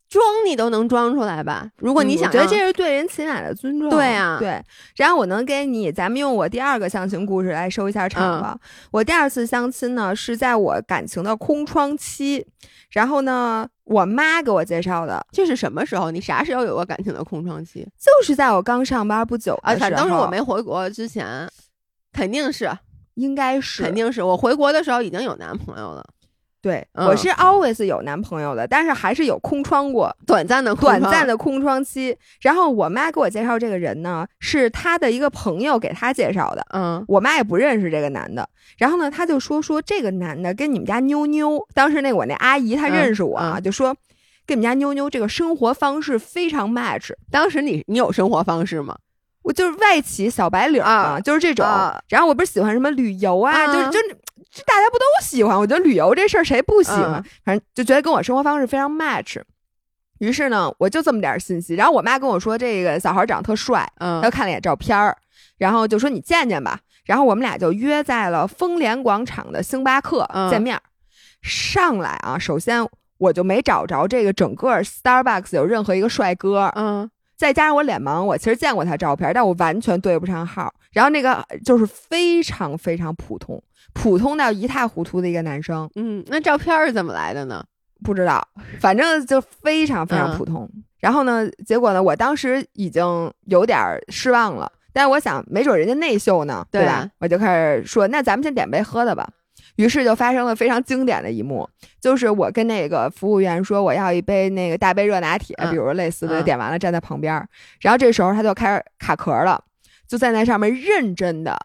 [0.09, 1.69] 装你都能装出来吧？
[1.77, 3.89] 如果你想，觉得这是对人起码的尊重。
[3.89, 4.63] 对啊，对。
[4.95, 8.57] 然后我能给你，咱们用我第二个相亲故事来收一下场吧。
[8.91, 12.45] 我第二次相亲呢，是在我感情的空窗期，
[12.91, 15.25] 然后呢，我妈给我介绍的。
[15.31, 16.09] 这是什么时候？
[16.09, 17.85] 你啥时候有过感情的空窗期？
[17.99, 19.75] 就是在我刚上班不久啊。
[19.75, 21.49] 当时我没回国之前，
[22.13, 22.71] 肯定是，
[23.15, 26.05] 应该是，肯定是我回国的时候已经有男朋友了。
[26.67, 32.13] 对，我是 always 有男朋友的，但是还是有空窗过，短暂的短暂的空窗期。
[32.41, 36.65] 然后我妈给我介绍这个人呢，是她的一个朋友给她介绍的。
[36.73, 38.45] 嗯，我妈也不认识这个男的。
[38.77, 43.95] 然后呢，她就说说这个男的跟你们家妞妞，当时那我那阿姨她认识我啊，就说
[44.45, 47.11] 跟你们家妞妞这个生活方式非常 match。
[47.31, 48.97] 当时你你有生活方式吗？
[49.43, 51.65] 我就是外企小白领啊，就是这种。
[52.09, 53.99] 然后我不是喜欢什么旅游啊，就是就。
[54.57, 55.55] 这大家不都喜欢？
[55.55, 57.23] 我觉得旅游这事儿谁不喜欢？
[57.45, 59.39] 反正就觉得跟我生活方式非常 match。
[60.17, 61.75] 于是呢，我就这么点信息。
[61.75, 65.15] 然后我妈跟我说，这个小孩长得特帅，嗯，她看了眼照片儿，
[65.59, 66.79] 然后就说你见见吧。
[67.05, 70.81] 然后我们俩就约在了丰联广场的星巴克见面。
[71.43, 72.83] 上来啊，首先
[73.19, 77.09] 我就没找着这个整个 Starbucks 有任何一个帅哥，嗯。
[77.37, 80.73] 再加上我脸盲，我其实见过他照片，但我完全对不上号。
[80.91, 83.61] 然后那个就是非常非常普通，
[83.93, 85.89] 普通到一塌糊涂的一个男生。
[85.95, 87.63] 嗯，那照片是怎么来的呢？
[88.03, 88.47] 不知道，
[88.79, 90.69] 反正就非常非常普通。
[90.99, 93.79] 然后呢，结果呢，我当时已经有点
[94.09, 94.71] 失望了。
[94.93, 97.09] 但是我想，没准人家内秀呢，对吧？
[97.19, 99.27] 我就开始说，那咱们先点杯喝的吧。
[99.75, 101.69] 于是就发生了非常经典的一幕，
[102.01, 107.33] 就是我跟那个服务员说我要一杯那个大杯热拿铁，比如类似的，点完了站在旁边，
[107.81, 109.63] 然后这时候他就开始卡壳了，
[110.07, 111.55] 就在那上面认真的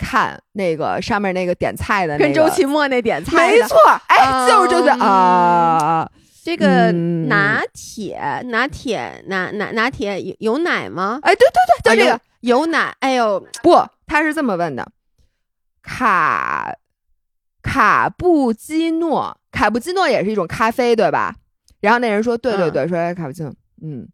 [0.00, 3.76] 看那个上面那个点菜的，跟周奇墨那点菜，没错，
[4.08, 6.10] 哎，就是就是啊，
[6.42, 6.90] 这个
[7.28, 11.18] 拿铁拿铁拿拿拿铁有有奶吗？
[11.22, 12.96] 哎，对对对，就这个有奶。
[13.00, 14.90] 哎呦，不，他是这么问的，
[15.82, 16.74] 卡。
[17.62, 21.36] 卡布基诺，卡布基诺也是一种咖啡，对吧？
[21.80, 24.08] 然后那人说：“对对对，说卡布基诺，嗯，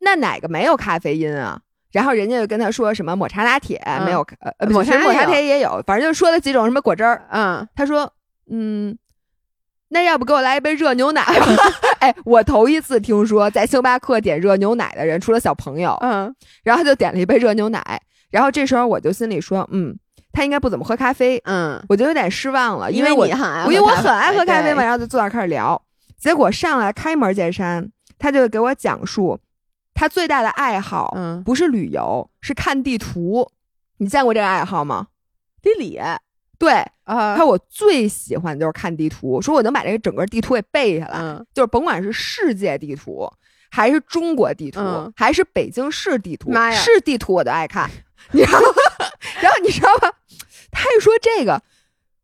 [0.00, 1.58] 那哪个没有咖啡因啊？”
[1.92, 7.26] 然后人家就跟他说什么抹茶拿铁没有，呃，抹茶抹茶铁也有，反正就说了几种什么果汁儿。
[7.30, 8.12] 嗯，他说
[8.50, 8.96] ：“嗯，
[9.88, 11.46] 那要不给我来一杯热牛奶吧？”
[12.00, 15.96] 哎，我头一次听说在星巴克点热牛奶的人，除了小朋友。
[16.00, 19.96] 嗯，然后他就点了一杯热牛奶，然后这时候我就心里说：“嗯。”
[20.32, 23.34] 他应该不怎么喝咖啡，嗯，我就有点失望了，因为我因
[23.70, 25.82] 为我很爱喝咖啡嘛，然后就坐那开始聊，
[26.20, 29.36] 结果上来开门见山，他就给我讲述
[30.00, 33.46] 他最大的爱好，嗯，不是旅游，是看地图。
[33.98, 35.08] 你见过这个爱好吗？
[35.60, 36.00] 地理，
[36.58, 36.72] 对，
[37.04, 43.30] 啊，他说我最喜欢就是看地图，说我能把这个整个地图给背下来，就是甭管是世界地图，
[43.70, 44.80] 还是中国地图，
[45.14, 47.90] 还是北京市地图，市地图我都爱看，
[48.32, 48.58] 然后，
[49.42, 50.10] 然后你知道吗？
[50.70, 51.60] 他一说这个，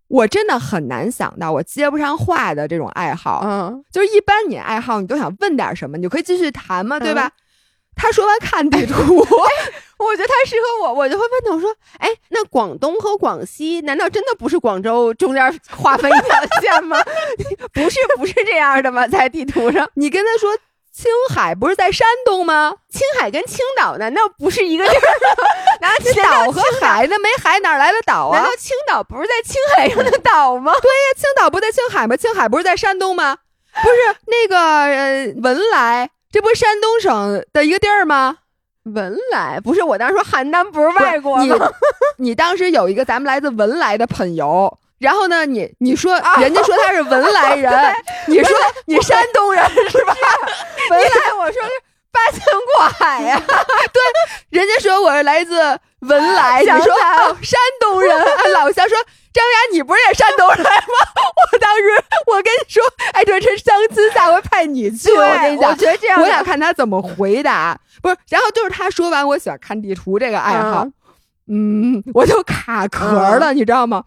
[0.09, 3.43] 我真的很难想到我接不上话的这种爱好。
[3.45, 7.31] 嗯，就是一般你爱好，你都想问点什么，你就可以继续谈嘛，对吧？
[7.97, 9.17] 他说完看地图，
[9.99, 17.03] 我觉得他适合我，我就会问他，我说：“哎，那广东和广西难道真的不是广州中间划分一条线吗？
[17.73, 19.09] 不是，不是这样的吗？
[19.09, 20.57] 在地图上，你跟他说。”
[20.97, 22.75] 青海不是在山东吗？
[22.89, 25.45] 青海跟青岛难道不是一个地儿吗？
[25.83, 28.39] 难道岛和海那没海哪来的岛啊？
[28.39, 30.73] 难道青岛不是在青海上的岛吗？
[30.81, 32.17] 对呀，青岛不在青海吗？
[32.17, 33.37] 青海不是在山东吗？
[33.83, 38.37] 不是那个文莱，这不是山东省的一个地儿吗？
[38.83, 41.73] 文莱不是我当时说邯郸不是外国吗？
[42.19, 44.79] 你当时有一个咱们来自文莱的朋友。
[44.99, 47.73] 然后呢，你你说人家说他是文莱人，
[48.29, 50.15] 你说你山东人是吧？
[50.91, 51.63] 文莱，我说
[52.17, 52.43] 八仙
[52.75, 53.41] 过海呀。
[53.47, 55.55] 对，人家说我是来自
[56.01, 56.95] 文莱，你说
[57.43, 58.19] 山东人，
[58.55, 58.97] 老乡说
[59.33, 60.73] 张雅，你不是也山东人吗？
[61.53, 61.83] 我当时
[62.27, 67.79] 我跟你说，哎，这这相亲下回派你去，我跟你讲，我觉得这样，我想看他怎么回答。
[68.03, 70.87] 不是，然后就是他说完，我喜欢看地图这个爱好，
[71.49, 73.07] 嗯，我就卡壳
[73.39, 74.05] 了，你知道吗？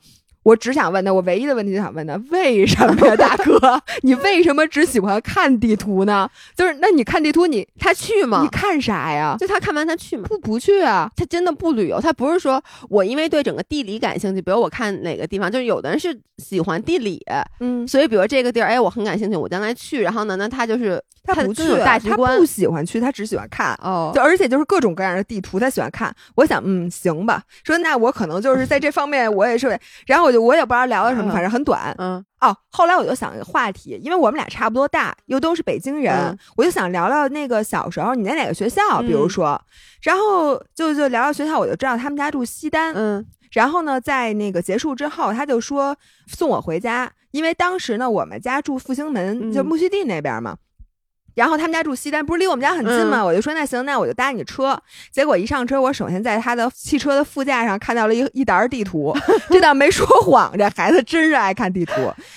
[0.49, 3.79] 我只想问他，我唯一的问题就想问他，为什么呀，大 哥？
[4.01, 6.27] 你为什么只喜欢看地图呢？
[6.55, 8.41] 就是那你看地图，你他去吗？
[8.41, 9.35] 你看啥呀？
[9.39, 10.25] 就他看完他去吗？
[10.27, 12.01] 不不去啊，他真的不旅游。
[12.01, 17.23] 他不是说我因为对整个地理感兴趣，比如我看哪个地方，就是有的人是喜欢地理，
[17.59, 20.01] 嗯，所以比如这个地儿，哎，我很感兴趣，我将来去。
[20.01, 24.11] 然后呢，那他就是他不去，大局观，不喜欢去，他只喜欢看哦。
[24.15, 26.11] 就而且就是各种各样的地图，他喜欢看。
[26.33, 27.43] 我想，嗯，行吧。
[27.63, 29.77] 说那我可能就是在这方面，我也是。
[30.07, 31.93] 然后我就我也不知道聊的什么，反正很短。
[31.97, 39.61] 嗯哦，后来我就想一个话题，因为我们俩差不多大，又都是北京人，我就想聊聊那个小时候你在哪个学校，比如说，
[40.01, 42.93] 然后就就聊聊学校，我就知道他们家住西单。
[42.95, 45.95] 嗯，然后呢，在那个结束之后，他就说
[46.27, 50.55] 送我回家，因为当时呢，我们家住复兴门，就木樨地那边嘛。
[51.35, 53.23] 然后他们家住西单，不是离我们家很近吗？
[53.23, 54.77] 我就说那行，那我就搭你车。
[55.11, 59.15] 结果一上车，我首先在他的汽车的副驾上看到了一一沓地图，
[59.49, 61.93] 这倒没说谎，这孩子真是爱看地图。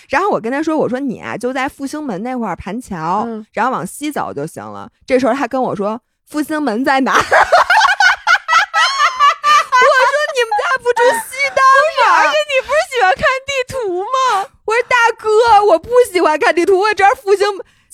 [0.08, 7.36] 然后我跟他说：“我说你啊，就在复兴门那块儿盘桥，然后往西走就行了。”这时候他跟我说：“复兴门在哪儿？” 我说
[10.36, 11.56] ：“你们家不住西单
[11.98, 12.00] 吗？
[12.18, 12.34] 而且你
[12.66, 14.06] 不是喜欢看地图吗？”
[14.64, 15.28] 我说：“大哥，
[15.72, 17.46] 我不喜欢看地图，我只要复兴。”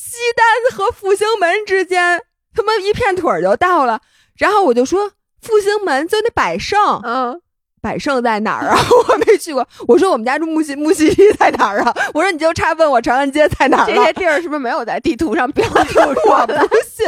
[0.09, 2.23] 西单和复兴门之间，
[2.55, 4.01] 他妈一片腿就到了。
[4.39, 5.11] 然后我就说，
[5.43, 7.41] 复兴门就那百盛，嗯，
[7.83, 8.79] 百盛在哪儿啊？
[9.09, 9.69] 我没去过。
[9.87, 11.95] 我说我们家住木樨木樨地在哪儿啊？
[12.15, 13.87] 我说你就差问我长安街在哪儿。
[13.87, 16.01] 这些地儿是不是没有在地图上标注？
[16.01, 17.07] 我不信。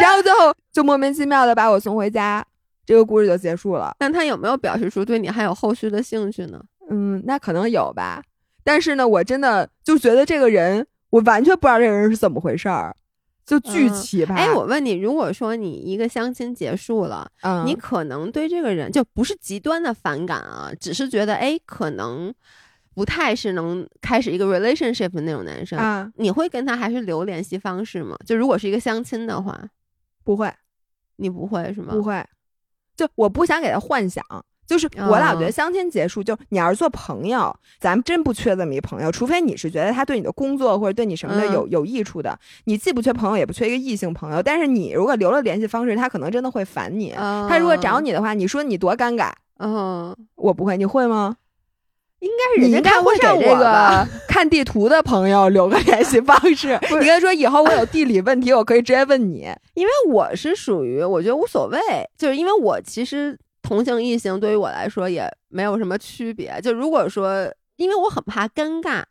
[0.00, 2.44] 然后最后就莫名其妙的把我送回家，
[2.86, 3.96] 这个故事就结束了。
[3.98, 6.60] 但他有没有表示出对你还有后续的兴趣呢？
[6.90, 8.22] 嗯，那可能有吧。
[8.62, 10.86] 但是呢，我真的就觉得这个人。
[11.10, 12.94] 我完全不知道这个人是怎么回事儿，
[13.46, 14.34] 就巨奇葩。
[14.34, 22.32] 哎，我问你，如果说你一个相亲结束了，嗯，你可能对这个人就不是极端的反感啊，只是觉得哎，可能
[22.94, 28.16] 不太是能开始一个 relationship 的那种男生啊，你会跟他还是留联系方式吗？
[28.26, 29.58] 就如果是一个相亲的话，
[30.24, 30.52] 不会，
[31.16, 31.92] 你不会是吗？
[31.92, 32.22] 不会，
[32.94, 34.22] 就我不想给他幻想。
[34.68, 44.42] 就是我老觉得相亲结束，就你要是做朋友，咱们真不缺这么一朋友，除非你是觉得他对你的工作或者对你什么的有有益处的，你既不缺朋友，也不缺一个异性朋友。
[44.42, 47.14] 但是你如果留了联系方式，他可能真的会烦你。
[47.16, 49.32] 他如果找你的话，你说你多尴尬。
[49.58, 51.36] 嗯，我不会，你会吗？
[52.20, 56.78] 应该是你应该会给这个 看地图的朋友留个联系方式。
[56.90, 61.78] 你跟他说以后我有地理问题，我可以直接问你，因为我是属于我觉得无所谓，
[62.18, 63.38] 就是因为我其实。
[63.62, 66.60] 同性异性对于我来说也没有什么区别。
[66.62, 69.02] 就如果说，因为我很怕尴尬，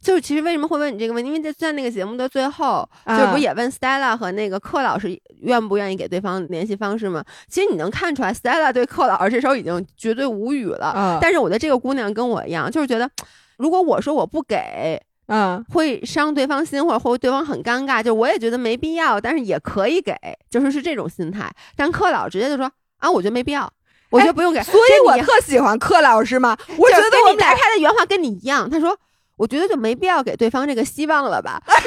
[0.00, 1.30] 就是其实为什么会问你这个问题？
[1.30, 7.24] 因为在在那个节目的最后，就不也问 Stella 和那个克老师愿不愿意给对方联系方式吗？
[7.48, 11.18] 其实你能看出来，Stella 对克老师这时候已经绝对无语了。
[11.20, 13.10] 但是我的这个姑娘跟我一样，就是觉得，
[13.56, 18.02] 如果我说我不给，嗯，会伤对方心，或者会对方很尴尬。
[18.02, 20.14] 就我也觉得没必要，但是也可以给，
[20.50, 21.50] 就是是这种心态。
[21.76, 23.72] 但柯老直接就说啊，我觉得没必要。
[24.10, 26.56] 我觉得不用给，所以我特喜欢柯老师嘛。
[26.76, 28.96] 我觉得我们俩他的原话跟你一样，他说
[29.38, 31.60] ：“我觉得就没必要给对方这个希望了吧。
[31.66, 31.80] ”他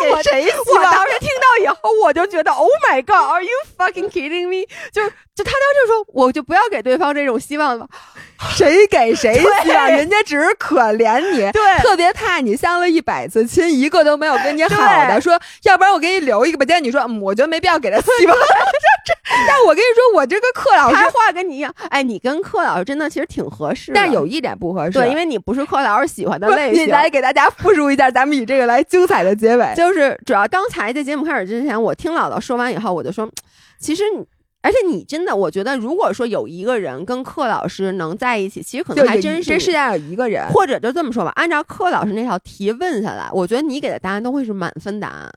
[0.00, 0.78] 给谁希望？
[0.78, 5.02] 我当时听到以后，我就觉得：“Oh my god, are you fucking kidding me？” 就
[5.34, 7.86] 就他当时就说：“我就不要给对方这种希望了。
[8.56, 9.88] ”谁给谁希望？
[9.90, 15.20] 人家只是可怜你，对，特别怕你相了一百次亲，一个都没有跟你好的。
[15.20, 16.64] 说，要不然我给你留一个吧。
[16.64, 18.36] 结果你说，嗯，我觉得没必要给他希望。
[19.46, 21.74] 但我跟你说，我这个课老师话跟你一样。
[21.90, 26.86] 哎，你跟课老师真的其实挺合适，但有一点不合适，对，因为你不是课老师喜欢的类型。
[26.86, 29.74] 你来给大家复述一下，咱们以这个来精彩的结尾。
[29.76, 33.30] 就是主要刚才在节目开始之前，我听姥姥说完以后，我就说，
[33.78, 34.24] 其实你。
[34.66, 45.30] 而且你真的，我觉得，如果说有一个人跟克老师能在一起，其实可能还真是这世界上有一个人，或者就这么说吧，按照克老师那套题问下来，我觉得你给的答案都会是满分答案。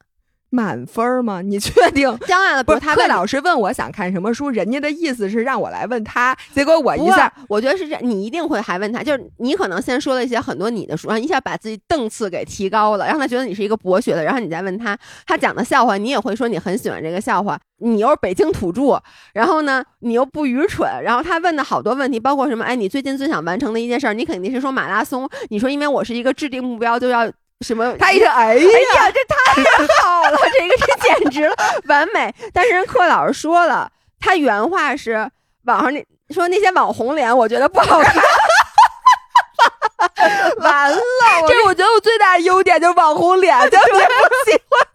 [0.49, 1.41] 满分吗？
[1.41, 2.07] 你确定？
[2.25, 19.01] 将来了，不是他课老师问我想看什么书，人家的意思是让我来问他，结果我一下，我觉得是这，你一定会还问他，就是你可能先说了一些很多你的书，然后一下把自己档次给提高了，让他觉得你是一个博学的，然后你再问他，他讲的笑话，你也会说你很喜欢这个笑话，你又是北京土著，
[19.33, 27.29] 然后呢，你又不愚蠢，然后他问的好多问题，包括什么，哎，你最近最想完成的一件事，你肯定是说马拉松，你说因为我是一个制定目标就要。
[27.61, 27.95] 什么？
[27.97, 29.35] 他一说，哎呀，这太
[30.03, 31.55] 好了，这个是简直了，
[31.85, 32.33] 完美。
[32.53, 35.29] 但是人柯老师说了，他原话是
[35.63, 38.15] 网上那说那些网红脸，我觉得不好看。
[40.59, 40.97] 完了，
[41.47, 44.87] 这我觉得我最大的优点就是网红脸， 就是不喜欢。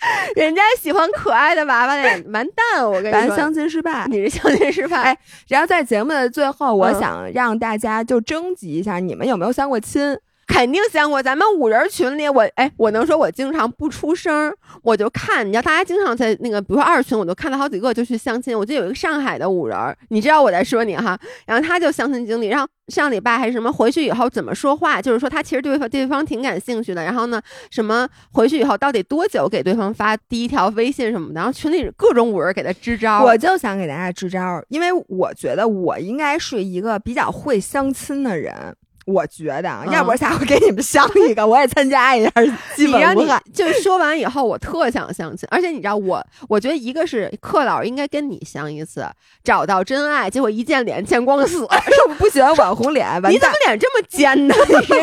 [0.36, 2.84] 人家喜欢可爱的娃娃脸，完蛋！
[2.90, 5.18] 我跟你说，相亲失败，你是相亲失败。
[5.48, 10.18] 然后在节目的最后，我想让大家就征集一下，你们有没有相过亲？
[10.50, 18.58] 肯定相过，咱们五人群里，我哎，我能说我经常不出声，我就看，你知道大家经常在那个，比如说二群，我都看到好几个就去相亲。
[18.58, 27.40] 我记得有一个上海的五人，你知道我在说你哈，然后他就相亲经历，然后上礼拜还是什么，回去以后怎么说话，就是说他其实对对方挺感兴趣的，然后呢，
[27.70, 33.22] 什么回去以后到底多久给对方发第一条微信什么的，然后群里各种五人给他支招。
[33.22, 38.74] 我就想给大家支招，因为我觉得我应该是一个比较会相亲的人。
[39.12, 42.30] 我觉得啊，要不下回给你们相一个， 我也参加一下。
[42.74, 43.42] 基本不看。
[43.52, 49.06] 就说完以后，我特想相亲，而且你知道我，我觉得一个是克老应该跟你相一次，
[49.42, 50.30] 找到真爱。
[50.30, 51.68] 结果一见脸见光死， 说
[52.08, 54.54] 我不喜欢网红脸，你怎么脸这么尖呢？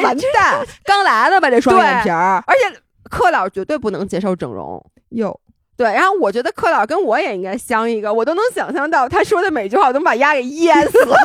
[0.04, 2.80] 完蛋，刚来的吧这双眼皮儿，而且
[3.10, 5.40] 克老绝对不能接受整容哟。
[5.76, 11.16] 对，然后我觉得克老跟我也应该相一个，我都能想象到他说的每句话，我能把丫给噎死了。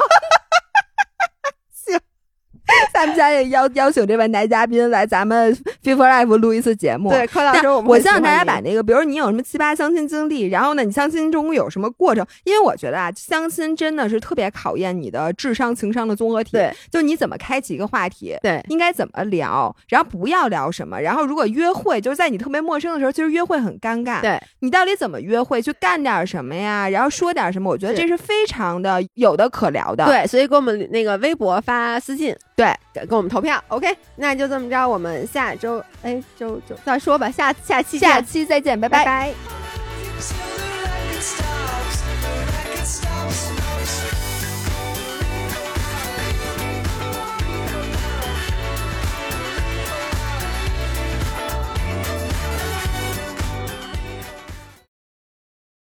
[2.92, 5.52] 咱们家也邀邀请这位男嘉宾来咱们
[5.82, 7.10] Feel for Life 录一次节目。
[7.10, 12.26] 对，柯老师，我希望大家把那个，比如你有什么奇葩相亲经历，然后呢，你相亲中有什么过程？
[12.44, 16.52] 因为我觉得啊，相亲真的是特别考验你的智商情商的综合体。
[16.52, 24.20] 对，就你怎么开启一个话题，对，应该怎么聊，然后不要聊什么，然后如果约会，就是在你特别陌生的时候，其实约会很尴尬。
[24.20, 25.62] 对，你到底怎么约会？
[25.62, 26.88] 去干点什么呀？
[26.88, 27.70] 然后说点什么？
[27.70, 30.04] 我觉得这是非常的有的可聊的。
[30.06, 32.61] 对，所以给我们那个微博发私信，对，
[32.92, 33.62] 给我们投票。
[33.68, 40.51] OK，那就这么着，我们下周哎周周再说吧，下下期下期再见，拜拜拜。